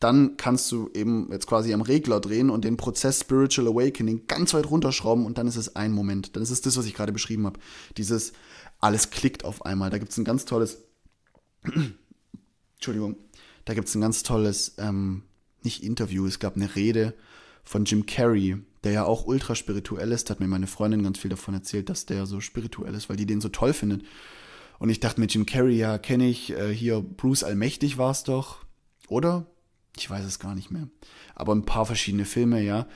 [0.00, 4.54] dann kannst du eben jetzt quasi am Regler drehen und den Prozess Spiritual Awakening ganz
[4.54, 6.36] weit runterschrauben und dann ist es ein Moment.
[6.36, 7.58] Dann ist es das, was ich gerade beschrieben habe.
[7.96, 8.32] Dieses
[8.78, 9.90] alles klickt auf einmal.
[9.90, 10.78] Da gibt es ein ganz tolles,
[12.74, 13.16] Entschuldigung,
[13.64, 15.24] da gibt es ein ganz tolles, ähm,
[15.62, 17.14] nicht Interview, es gab eine Rede
[17.64, 20.30] von Jim Carrey, der ja auch ultra spirituell ist.
[20.30, 23.16] Da hat mir meine Freundin ganz viel davon erzählt, dass der so spirituell ist, weil
[23.16, 24.04] die den so toll findet.
[24.78, 28.22] Und ich dachte mit Jim Carrey, ja, kenne ich, äh, hier Bruce Allmächtig war es
[28.22, 28.64] doch,
[29.08, 29.46] oder?
[29.98, 30.88] Ich weiß es gar nicht mehr.
[31.34, 32.86] Aber ein paar verschiedene Filme, ja.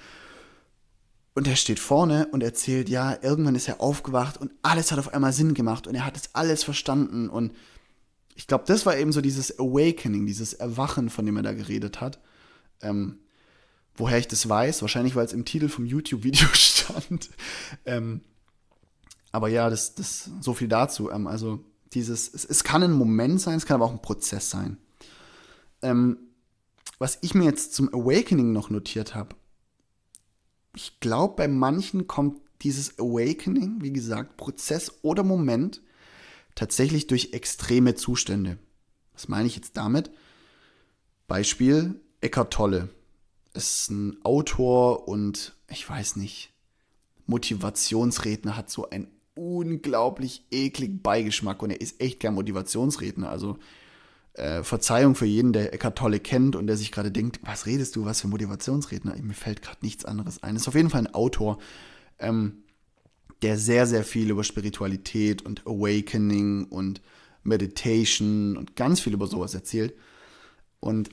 [1.35, 5.15] Und er steht vorne und erzählt, ja, irgendwann ist er aufgewacht und alles hat auf
[5.15, 7.29] einmal Sinn gemacht und er hat es alles verstanden.
[7.29, 7.53] Und
[8.35, 12.01] ich glaube, das war eben so dieses Awakening, dieses Erwachen, von dem er da geredet
[12.01, 12.21] hat.
[12.83, 13.19] Ähm,
[13.95, 17.31] Woher ich das weiß, wahrscheinlich weil es im Titel vom YouTube-Video stand.
[17.85, 18.23] ähm,
[19.33, 21.11] aber ja, das, das so viel dazu.
[21.11, 24.49] Ähm, also dieses, es, es, kann ein Moment sein, es kann aber auch ein Prozess
[24.49, 24.79] sein.
[25.83, 26.19] Ähm,
[27.03, 29.35] was ich mir jetzt zum Awakening noch notiert habe,
[30.77, 35.83] ich glaube, bei manchen kommt dieses Awakening, wie gesagt, Prozess oder Moment,
[36.55, 38.57] tatsächlich durch extreme Zustände.
[39.15, 40.13] Was meine ich jetzt damit?
[41.27, 42.89] Beispiel Eckart Tolle
[43.53, 46.53] ist ein Autor und ich weiß nicht,
[47.27, 53.29] Motivationsredner hat so einen unglaublich ekligen Beigeschmack und er ist echt kein Motivationsredner.
[53.29, 53.59] Also
[54.35, 57.97] äh, Verzeihung für jeden, der Eckart Tolle kennt und der sich gerade denkt, was redest
[57.97, 59.17] du, was für Motivationsredner?
[59.21, 60.57] Mir fällt gerade nichts anderes ein.
[60.57, 61.59] Ist auf jeden Fall ein Autor,
[62.19, 62.63] ähm,
[63.43, 67.03] der sehr, sehr viel über Spiritualität und Awakening und
[67.43, 69.95] Meditation und ganz viel über sowas erzählt.
[70.81, 71.11] Und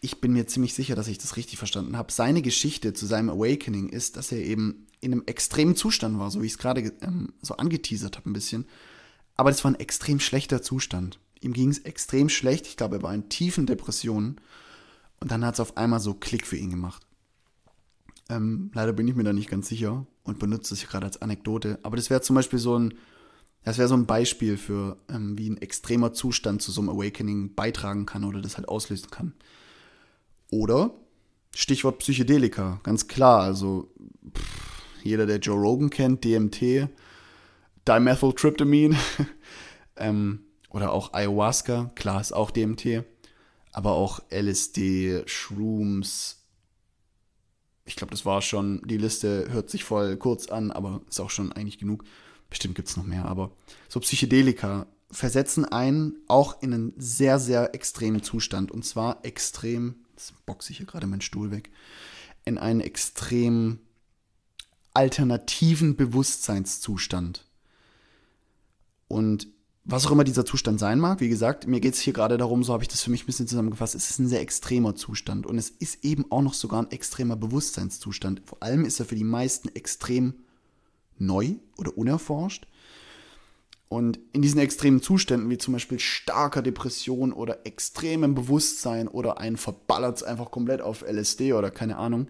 [0.00, 2.12] ich bin mir ziemlich sicher, dass ich das richtig verstanden habe.
[2.12, 6.42] Seine Geschichte zu seinem Awakening ist, dass er eben in einem extremen Zustand war, so
[6.42, 8.66] wie ich es gerade ähm, so angeteasert habe ein bisschen.
[9.36, 11.18] Aber das war ein extrem schlechter Zustand.
[11.40, 12.66] Ihm ging es extrem schlecht.
[12.66, 14.40] Ich glaube, er war in tiefen Depressionen.
[15.20, 17.06] Und dann hat es auf einmal so Klick für ihn gemacht.
[18.28, 21.78] Ähm, leider bin ich mir da nicht ganz sicher und benutze es gerade als Anekdote.
[21.82, 22.94] Aber das wäre zum Beispiel so ein,
[23.62, 27.54] das wäre so ein Beispiel für, ähm, wie ein extremer Zustand zu so einem Awakening
[27.54, 29.34] beitragen kann oder das halt auslösen kann.
[30.50, 30.94] Oder
[31.54, 33.42] Stichwort Psychedelika, ganz klar.
[33.42, 33.92] Also
[34.36, 36.88] pff, jeder, der Joe Rogan kennt, DMT,
[37.86, 38.96] Dimethyltryptamine
[39.96, 40.45] ähm,
[40.76, 43.02] oder auch Ayahuasca, klar ist auch DMT.
[43.72, 46.44] aber auch LSD, Shrooms.
[47.86, 51.30] Ich glaube, das war schon, die Liste hört sich voll kurz an, aber ist auch
[51.30, 52.04] schon eigentlich genug.
[52.50, 53.52] Bestimmt gibt es noch mehr, aber
[53.88, 58.70] so Psychedelika versetzen einen auch in einen sehr, sehr extremen Zustand.
[58.70, 61.70] Und zwar extrem, jetzt boxe ich hier gerade meinen Stuhl weg,
[62.44, 63.78] in einen extrem
[64.92, 67.46] alternativen Bewusstseinszustand.
[69.08, 69.48] Und
[69.88, 72.64] was auch immer dieser Zustand sein mag, wie gesagt, mir geht es hier gerade darum,
[72.64, 75.46] so habe ich das für mich ein bisschen zusammengefasst, es ist ein sehr extremer Zustand
[75.46, 78.42] und es ist eben auch noch sogar ein extremer Bewusstseinszustand.
[78.44, 80.34] Vor allem ist er für die meisten extrem
[81.18, 82.66] neu oder unerforscht.
[83.88, 89.56] Und in diesen extremen Zuständen, wie zum Beispiel starker Depression oder extremem Bewusstsein oder ein
[89.56, 92.26] verballert einfach komplett auf LSD oder keine Ahnung,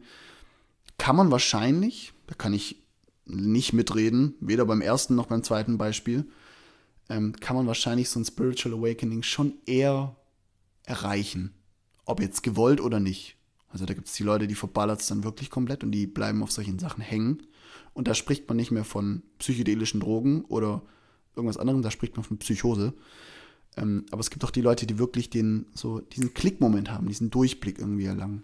[0.99, 2.83] kann man wahrscheinlich, da kann ich
[3.25, 6.27] nicht mitreden, weder beim ersten noch beim zweiten Beispiel,
[7.09, 10.17] ähm, kann man wahrscheinlich so ein Spiritual Awakening schon eher
[10.85, 11.55] erreichen.
[12.05, 13.37] Ob jetzt gewollt oder nicht.
[13.69, 16.43] Also da gibt es die Leute, die verballert es dann wirklich komplett und die bleiben
[16.43, 17.43] auf solchen Sachen hängen.
[17.93, 20.83] Und da spricht man nicht mehr von psychedelischen Drogen oder
[21.35, 22.95] irgendwas anderem, da spricht man von Psychose.
[23.77, 27.31] Ähm, aber es gibt auch die Leute, die wirklich den, so diesen Klickmoment haben, diesen
[27.31, 28.43] Durchblick irgendwie erlangen.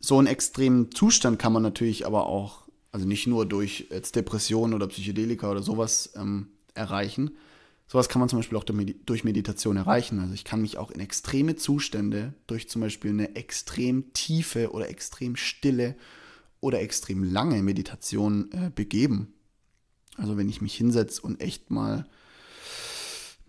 [0.00, 2.63] So einen extremen Zustand kann man natürlich aber auch,
[2.94, 7.32] also nicht nur durch jetzt Depressionen oder Psychedelika oder sowas ähm, erreichen.
[7.88, 10.20] Sowas kann man zum Beispiel auch durch Meditation erreichen.
[10.20, 14.88] Also ich kann mich auch in extreme Zustände durch zum Beispiel eine extrem tiefe oder
[14.88, 15.96] extrem stille
[16.60, 19.34] oder extrem lange Meditation äh, begeben.
[20.16, 22.06] Also wenn ich mich hinsetze und echt mal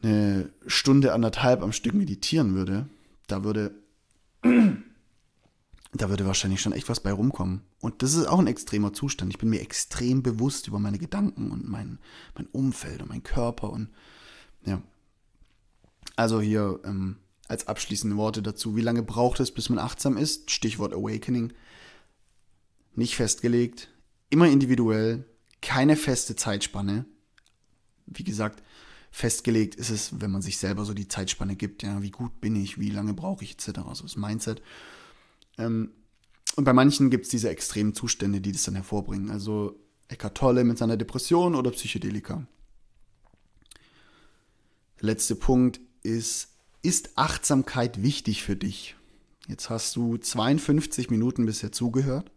[0.02, 2.90] eine Stunde, anderthalb am Stück meditieren würde,
[3.28, 3.76] da würde,
[6.02, 7.62] da würde wahrscheinlich schon echt was bei rumkommen.
[7.80, 9.32] Und das ist auch ein extremer Zustand.
[9.32, 12.00] Ich bin mir extrem bewusst über meine Gedanken und mein,
[12.36, 13.90] mein Umfeld und mein Körper und
[14.66, 14.82] ja.
[16.16, 17.18] Also hier ähm,
[17.48, 18.76] als abschließende Worte dazu.
[18.76, 20.52] Wie lange braucht es, bis man achtsam ist?
[20.52, 21.54] Stichwort Awakening.
[22.96, 23.90] Nicht festgelegt,
[24.30, 25.26] immer individuell,
[25.62, 27.06] keine feste Zeitspanne.
[28.06, 28.64] Wie gesagt,
[29.12, 32.56] festgelegt ist es, wenn man sich selber so die Zeitspanne gibt, ja, wie gut bin
[32.56, 34.62] ich, wie lange brauche ich, etc., also das Mindset.
[35.58, 35.92] Ähm,
[36.56, 39.30] und bei manchen gibt es diese extremen Zustände, die das dann hervorbringen.
[39.30, 42.46] Also Eckart Tolle mit seiner Depression oder Psychedelika.
[45.00, 46.50] Der letzte Punkt ist,
[46.82, 48.96] ist Achtsamkeit wichtig für dich?
[49.48, 52.32] Jetzt hast du 52 Minuten bisher zugehört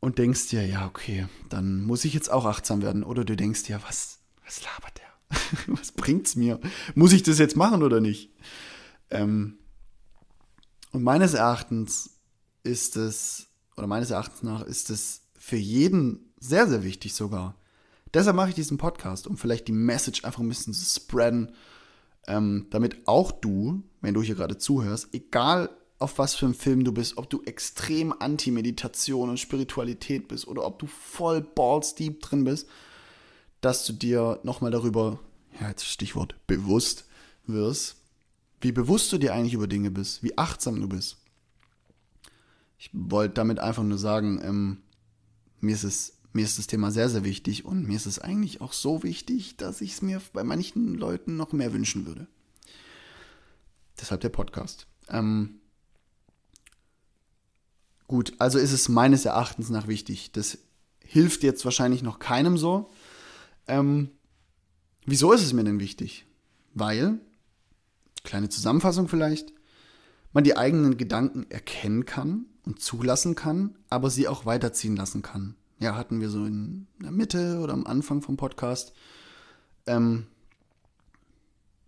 [0.00, 3.02] und denkst dir, ja, okay, dann muss ich jetzt auch achtsam werden.
[3.02, 5.74] Oder du denkst dir, was, was labert der?
[5.76, 6.60] was bringt's mir?
[6.94, 8.30] Muss ich das jetzt machen oder nicht?
[9.10, 9.58] Ähm,
[10.96, 12.20] und meines Erachtens
[12.62, 17.54] ist es, oder meines Erachtens nach ist es für jeden sehr, sehr wichtig sogar.
[18.14, 21.52] Deshalb mache ich diesen Podcast, um vielleicht die Message einfach ein bisschen zu spreaden,
[22.26, 25.68] ähm, damit auch du, wenn du hier gerade zuhörst, egal
[25.98, 30.64] auf was für einem Film du bist, ob du extrem Anti-Meditation und Spiritualität bist oder
[30.64, 32.70] ob du voll balls deep drin bist,
[33.60, 35.18] dass du dir nochmal darüber,
[35.60, 37.04] ja, jetzt Stichwort, bewusst
[37.46, 37.96] wirst,
[38.66, 41.18] wie bewusst du dir eigentlich über Dinge bist, wie achtsam du bist.
[42.78, 44.78] Ich wollte damit einfach nur sagen, ähm,
[45.60, 48.60] mir, ist es, mir ist das Thema sehr, sehr wichtig und mir ist es eigentlich
[48.60, 52.26] auch so wichtig, dass ich es mir bei manchen Leuten noch mehr wünschen würde.
[54.00, 54.88] Deshalb der Podcast.
[55.10, 55.60] Ähm,
[58.08, 60.32] Gut, also ist es meines Erachtens nach wichtig.
[60.32, 60.58] Das
[61.04, 62.90] hilft jetzt wahrscheinlich noch keinem so.
[63.68, 64.10] Ähm,
[65.04, 66.26] wieso ist es mir denn wichtig?
[66.74, 67.20] Weil,
[68.26, 69.52] kleine Zusammenfassung vielleicht,
[70.32, 75.56] man die eigenen Gedanken erkennen kann und zulassen kann, aber sie auch weiterziehen lassen kann.
[75.78, 78.92] Ja, hatten wir so in der Mitte oder am Anfang vom Podcast.
[79.86, 80.26] Ähm,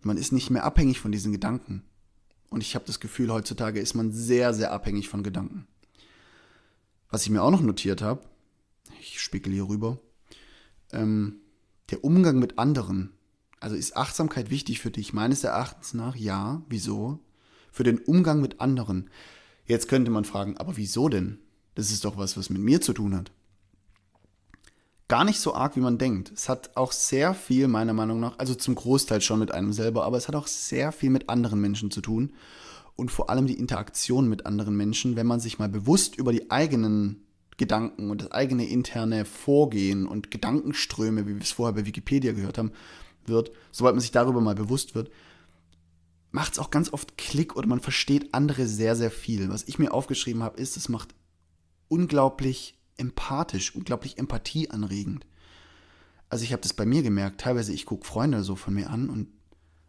[0.01, 1.83] man ist nicht mehr abhängig von diesen Gedanken.
[2.49, 5.67] Und ich habe das Gefühl, heutzutage ist man sehr, sehr abhängig von Gedanken.
[7.09, 8.21] Was ich mir auch noch notiert habe,
[8.99, 9.99] ich spekuliere rüber,
[10.91, 11.41] ähm,
[11.91, 13.11] der Umgang mit anderen.
[13.59, 15.13] Also ist Achtsamkeit wichtig für dich?
[15.13, 16.61] Meines Erachtens nach ja.
[16.69, 17.19] Wieso?
[17.71, 19.09] Für den Umgang mit anderen.
[19.65, 21.39] Jetzt könnte man fragen, aber wieso denn?
[21.75, 23.31] Das ist doch was, was mit mir zu tun hat.
[25.07, 26.31] Gar nicht so arg, wie man denkt.
[26.31, 30.05] Es hat auch sehr viel, meiner Meinung nach, also zum Großteil schon mit einem selber,
[30.05, 32.33] aber es hat auch sehr viel mit anderen Menschen zu tun
[32.95, 36.51] und vor allem die Interaktion mit anderen Menschen, wenn man sich mal bewusst über die
[36.51, 37.23] eigenen
[37.57, 42.57] Gedanken und das eigene interne Vorgehen und Gedankenströme, wie wir es vorher bei Wikipedia gehört
[42.57, 42.71] haben,
[43.25, 45.11] wird, sobald man sich darüber mal bewusst wird,
[46.31, 49.49] macht es auch ganz oft Klick oder man versteht andere sehr, sehr viel.
[49.49, 51.15] Was ich mir aufgeschrieben habe, ist, es macht
[51.87, 55.25] unglaublich empathisch, unglaublich empathieanregend.
[56.29, 59.09] Also ich habe das bei mir gemerkt, teilweise ich gucke Freunde so von mir an
[59.09, 59.27] und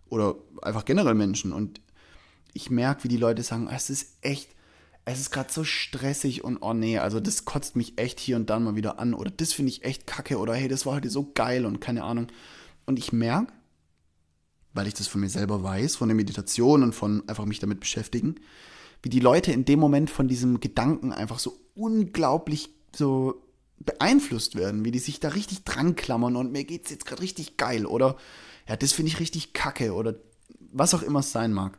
[0.08, 1.52] Oder einfach generell Menschen.
[1.52, 1.80] Und
[2.52, 4.48] ich merke, wie die Leute sagen, es ist echt,
[5.04, 8.50] es ist gerade so stressig und oh nee, also das kotzt mich echt hier und
[8.50, 9.14] dann mal wieder an.
[9.14, 10.38] Oder das finde ich echt kacke.
[10.38, 12.28] Oder hey, das war heute so geil und keine Ahnung.
[12.90, 13.52] Und ich merke,
[14.72, 17.78] weil ich das von mir selber weiß, von der Meditation und von einfach mich damit
[17.78, 18.34] beschäftigen,
[19.00, 23.46] wie die Leute in dem Moment von diesem Gedanken einfach so unglaublich so
[23.78, 27.56] beeinflusst werden, wie die sich da richtig dran klammern und mir geht's jetzt gerade richtig
[27.56, 28.16] geil oder
[28.68, 30.16] ja, das finde ich richtig kacke oder
[30.72, 31.78] was auch immer es sein mag.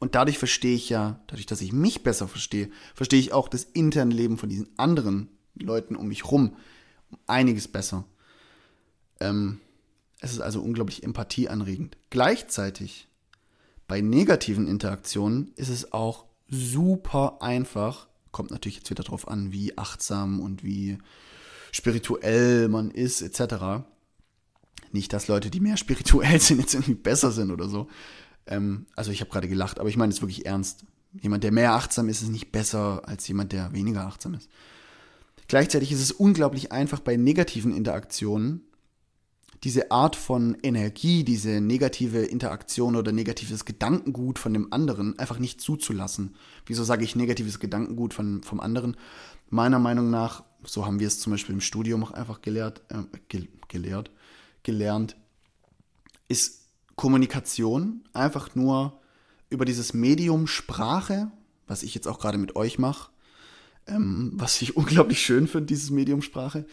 [0.00, 3.62] Und dadurch verstehe ich ja, dadurch, dass ich mich besser verstehe, verstehe ich auch das
[3.62, 6.56] interne Leben von diesen anderen Leuten um mich rum
[7.28, 8.04] einiges besser.
[9.20, 9.60] Ähm,
[10.22, 11.96] es ist also unglaublich empathieanregend.
[12.08, 13.08] Gleichzeitig
[13.88, 19.76] bei negativen Interaktionen ist es auch super einfach, kommt natürlich jetzt wieder darauf an, wie
[19.76, 20.98] achtsam und wie
[21.72, 23.84] spirituell man ist, etc.
[24.92, 27.88] Nicht, dass Leute, die mehr spirituell sind, jetzt irgendwie besser sind oder so.
[28.46, 30.84] Ähm, also ich habe gerade gelacht, aber ich meine es wirklich ernst.
[31.20, 34.48] Jemand, der mehr achtsam ist, ist nicht besser als jemand, der weniger achtsam ist.
[35.48, 38.62] Gleichzeitig ist es unglaublich einfach bei negativen Interaktionen,
[39.64, 45.60] diese Art von Energie, diese negative Interaktion oder negatives Gedankengut von dem anderen einfach nicht
[45.60, 46.34] zuzulassen.
[46.66, 48.96] Wieso sage ich negatives Gedankengut von, vom anderen?
[49.50, 53.02] Meiner Meinung nach, so haben wir es zum Beispiel im Studium auch einfach gelehrt, äh,
[53.28, 54.10] ge gelehrt,
[54.64, 55.16] gelernt,
[56.28, 59.00] ist Kommunikation einfach nur
[59.48, 61.30] über dieses Medium Sprache,
[61.66, 63.10] was ich jetzt auch gerade mit euch mache,
[63.86, 66.66] ähm, was ich unglaublich schön finde, dieses Medium Sprache,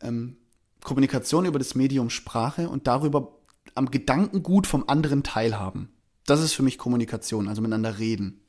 [0.00, 0.36] ähm,
[0.82, 3.38] Kommunikation über das Medium Sprache und darüber
[3.74, 5.90] am Gedankengut vom anderen teilhaben.
[6.26, 8.42] Das ist für mich Kommunikation, also miteinander reden.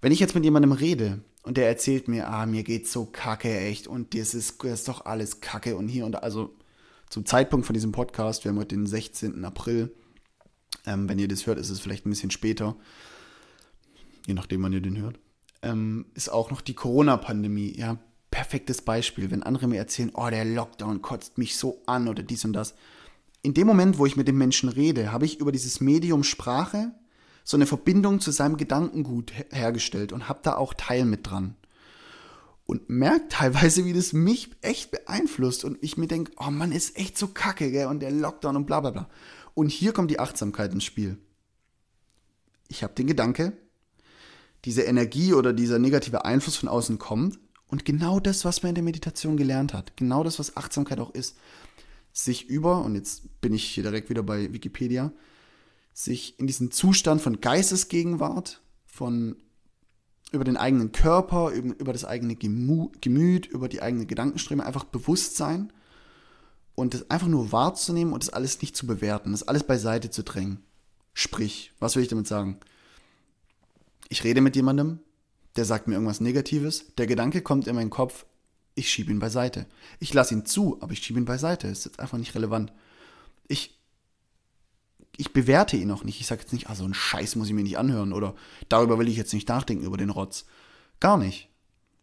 [0.00, 3.58] Wenn ich jetzt mit jemandem rede und der erzählt mir, ah, mir geht's so kacke
[3.58, 6.54] echt und das ist, das ist doch alles kacke und hier und da, also
[7.10, 9.44] zum Zeitpunkt von diesem Podcast, wir haben heute den 16.
[9.44, 9.94] April,
[10.86, 12.76] ähm, wenn ihr das hört, ist es vielleicht ein bisschen später,
[14.26, 15.18] je nachdem, wann ihr den hört,
[15.62, 17.74] ähm, ist auch noch die Corona-Pandemie.
[17.76, 17.98] Ja,
[18.34, 22.44] perfektes Beispiel, wenn andere mir erzählen, oh, der Lockdown kotzt mich so an oder dies
[22.44, 22.74] und das.
[23.42, 26.90] In dem Moment, wo ich mit dem Menschen rede, habe ich über dieses Medium Sprache
[27.44, 31.54] so eine Verbindung zu seinem Gedankengut hergestellt und habe da auch Teil mit dran.
[32.66, 36.98] Und merke teilweise, wie das mich echt beeinflusst und ich mir denke, oh Mann, ist
[36.98, 37.86] echt so kacke, gell?
[37.86, 39.08] Und der Lockdown und bla bla bla.
[39.54, 41.18] Und hier kommt die Achtsamkeit ins Spiel.
[42.66, 43.52] Ich habe den Gedanke,
[44.64, 47.38] diese Energie oder dieser negative Einfluss von außen kommt
[47.74, 51.10] und genau das, was man in der Meditation gelernt hat, genau das, was Achtsamkeit auch
[51.10, 51.36] ist,
[52.12, 55.10] sich über, und jetzt bin ich hier direkt wieder bei Wikipedia,
[55.92, 59.34] sich in diesen Zustand von Geistesgegenwart, von
[60.30, 65.72] über den eigenen Körper, über, das eigene Gemüt, über die eigenen Gedankenströme, einfach bewusst sein
[66.76, 70.22] und das einfach nur wahrzunehmen und das alles nicht zu bewerten, das alles beiseite zu
[70.22, 70.62] drängen.
[71.12, 72.60] Sprich, was will ich damit sagen?
[74.10, 75.00] Ich rede mit jemandem,
[75.56, 78.26] der sagt mir irgendwas Negatives, der Gedanke kommt in meinen Kopf,
[78.74, 79.66] ich schiebe ihn beiseite.
[80.00, 81.68] Ich lasse ihn zu, aber ich schiebe ihn beiseite.
[81.68, 82.72] Ist jetzt einfach nicht relevant.
[83.46, 83.78] Ich,
[85.16, 86.20] ich bewerte ihn auch nicht.
[86.20, 88.34] Ich sage jetzt nicht, ah, so ein Scheiß muss ich mir nicht anhören oder
[88.68, 90.46] darüber will ich jetzt nicht nachdenken, über den Rotz.
[90.98, 91.48] Gar nicht.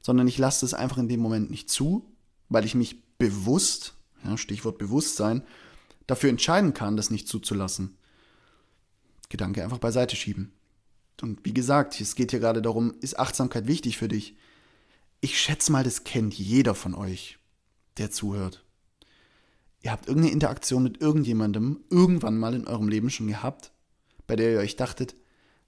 [0.01, 2.09] Sondern ich lasse es einfach in dem Moment nicht zu,
[2.47, 5.43] weil ich mich bewusst, ja, Stichwort Bewusstsein,
[6.07, 7.97] dafür entscheiden kann, das nicht zuzulassen.
[9.29, 10.53] Gedanke einfach beiseite schieben.
[11.21, 14.35] Und wie gesagt, es geht hier gerade darum, ist Achtsamkeit wichtig für dich?
[15.19, 17.37] Ich schätze mal, das kennt jeder von euch,
[17.97, 18.65] der zuhört.
[19.83, 23.71] Ihr habt irgendeine Interaktion mit irgendjemandem irgendwann mal in eurem Leben schon gehabt,
[24.27, 25.15] bei der ihr euch dachtet,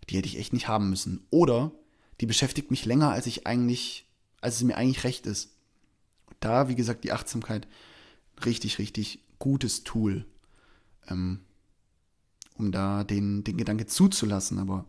[0.09, 1.25] die hätte ich echt nicht haben müssen.
[1.29, 1.71] Oder
[2.19, 4.07] die beschäftigt mich länger, als ich eigentlich,
[4.41, 5.55] als es mir eigentlich recht ist.
[6.27, 7.67] Und da, wie gesagt, die Achtsamkeit,
[8.45, 10.25] richtig, richtig gutes Tool,
[11.07, 11.41] ähm,
[12.55, 14.85] um da den, den Gedanke zuzulassen, aber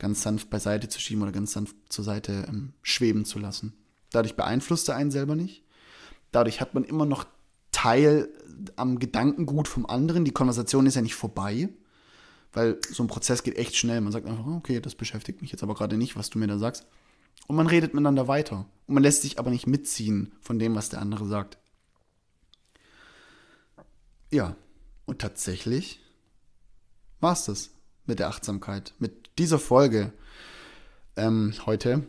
[0.00, 3.74] ganz sanft beiseite zu schieben oder ganz sanft zur Seite ähm, schweben zu lassen.
[4.10, 5.62] Dadurch beeinflusst er einen selber nicht.
[6.32, 7.26] Dadurch hat man immer noch
[7.70, 8.28] Teil
[8.74, 10.24] am Gedankengut vom anderen.
[10.24, 11.68] Die Konversation ist ja nicht vorbei,
[12.52, 14.00] weil so ein Prozess geht echt schnell.
[14.00, 16.58] Man sagt einfach, okay, das beschäftigt mich jetzt aber gerade nicht, was du mir da
[16.58, 16.86] sagst.
[17.46, 18.66] Und man redet miteinander weiter.
[18.86, 21.58] Und man lässt sich aber nicht mitziehen von dem, was der andere sagt.
[24.32, 24.56] Ja,
[25.04, 26.00] und tatsächlich
[27.20, 27.70] war es das
[28.10, 30.12] mit der Achtsamkeit, mit dieser Folge
[31.16, 32.06] ähm, heute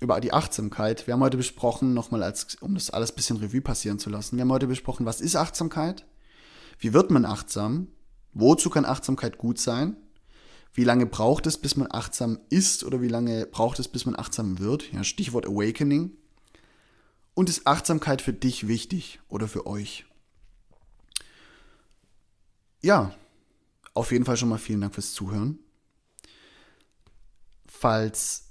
[0.00, 1.06] über die Achtsamkeit.
[1.06, 4.36] Wir haben heute besprochen, nochmal als, um das alles ein bisschen Revue passieren zu lassen,
[4.36, 6.06] wir haben heute besprochen, was ist Achtsamkeit?
[6.78, 7.88] Wie wird man achtsam?
[8.34, 9.96] Wozu kann Achtsamkeit gut sein?
[10.72, 14.16] Wie lange braucht es, bis man achtsam ist oder wie lange braucht es, bis man
[14.16, 14.92] achtsam wird?
[14.92, 16.12] Ja, Stichwort Awakening.
[17.34, 20.04] Und ist Achtsamkeit für dich wichtig oder für euch?
[22.82, 23.14] Ja,
[23.96, 25.58] auf jeden Fall schon mal vielen Dank fürs Zuhören.
[27.66, 28.46] Falls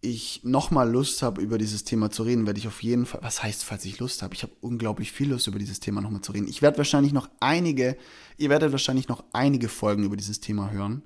[0.00, 3.42] ich nochmal Lust habe, über dieses Thema zu reden, werde ich auf jeden Fall, was
[3.42, 4.34] heißt, falls ich Lust habe?
[4.34, 6.48] Ich habe unglaublich viel Lust, über dieses Thema nochmal zu reden.
[6.48, 7.98] Ich werde wahrscheinlich noch einige,
[8.38, 11.02] ihr werdet wahrscheinlich noch einige Folgen über dieses Thema hören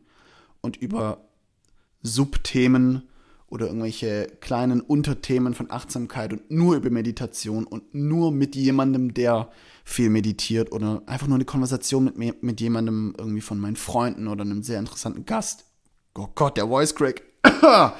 [0.60, 1.26] und über
[2.02, 3.08] Subthemen
[3.48, 9.50] oder irgendwelche kleinen Unterthemen von Achtsamkeit und nur über Meditation und nur mit jemandem, der
[9.84, 14.28] viel meditiert oder einfach nur eine Konversation mit, mir, mit jemandem irgendwie von meinen Freunden
[14.28, 15.66] oder einem sehr interessanten Gast.
[16.16, 17.22] Oh Gott, der Voice Crack.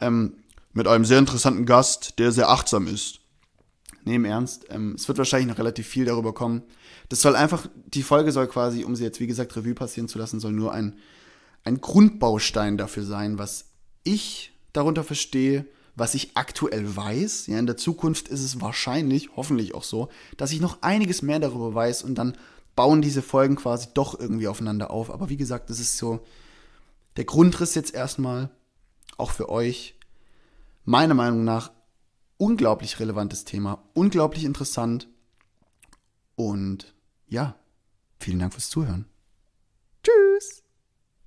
[0.00, 0.34] ähm,
[0.72, 3.20] mit einem sehr interessanten Gast, der sehr achtsam ist.
[4.04, 4.66] Im Ernst.
[4.68, 6.62] Ähm, es wird wahrscheinlich noch relativ viel darüber kommen.
[7.08, 10.18] Das soll einfach, die Folge soll quasi, um sie jetzt wie gesagt Revue passieren zu
[10.18, 10.96] lassen, soll nur ein,
[11.64, 13.70] ein Grundbaustein dafür sein, was
[14.04, 17.46] ich darunter verstehe, was ich aktuell weiß.
[17.46, 21.38] Ja, in der Zukunft ist es wahrscheinlich, hoffentlich auch so, dass ich noch einiges mehr
[21.38, 22.36] darüber weiß und dann
[22.76, 25.10] bauen diese Folgen quasi doch irgendwie aufeinander auf.
[25.10, 26.20] Aber wie gesagt, das ist so
[27.16, 28.50] der Grundriss jetzt erstmal
[29.16, 29.94] auch für euch,
[30.84, 31.72] meiner Meinung nach,
[32.36, 35.08] unglaublich relevantes Thema, unglaublich interessant.
[36.34, 36.94] Und
[37.28, 37.56] ja,
[38.20, 39.06] vielen Dank fürs Zuhören.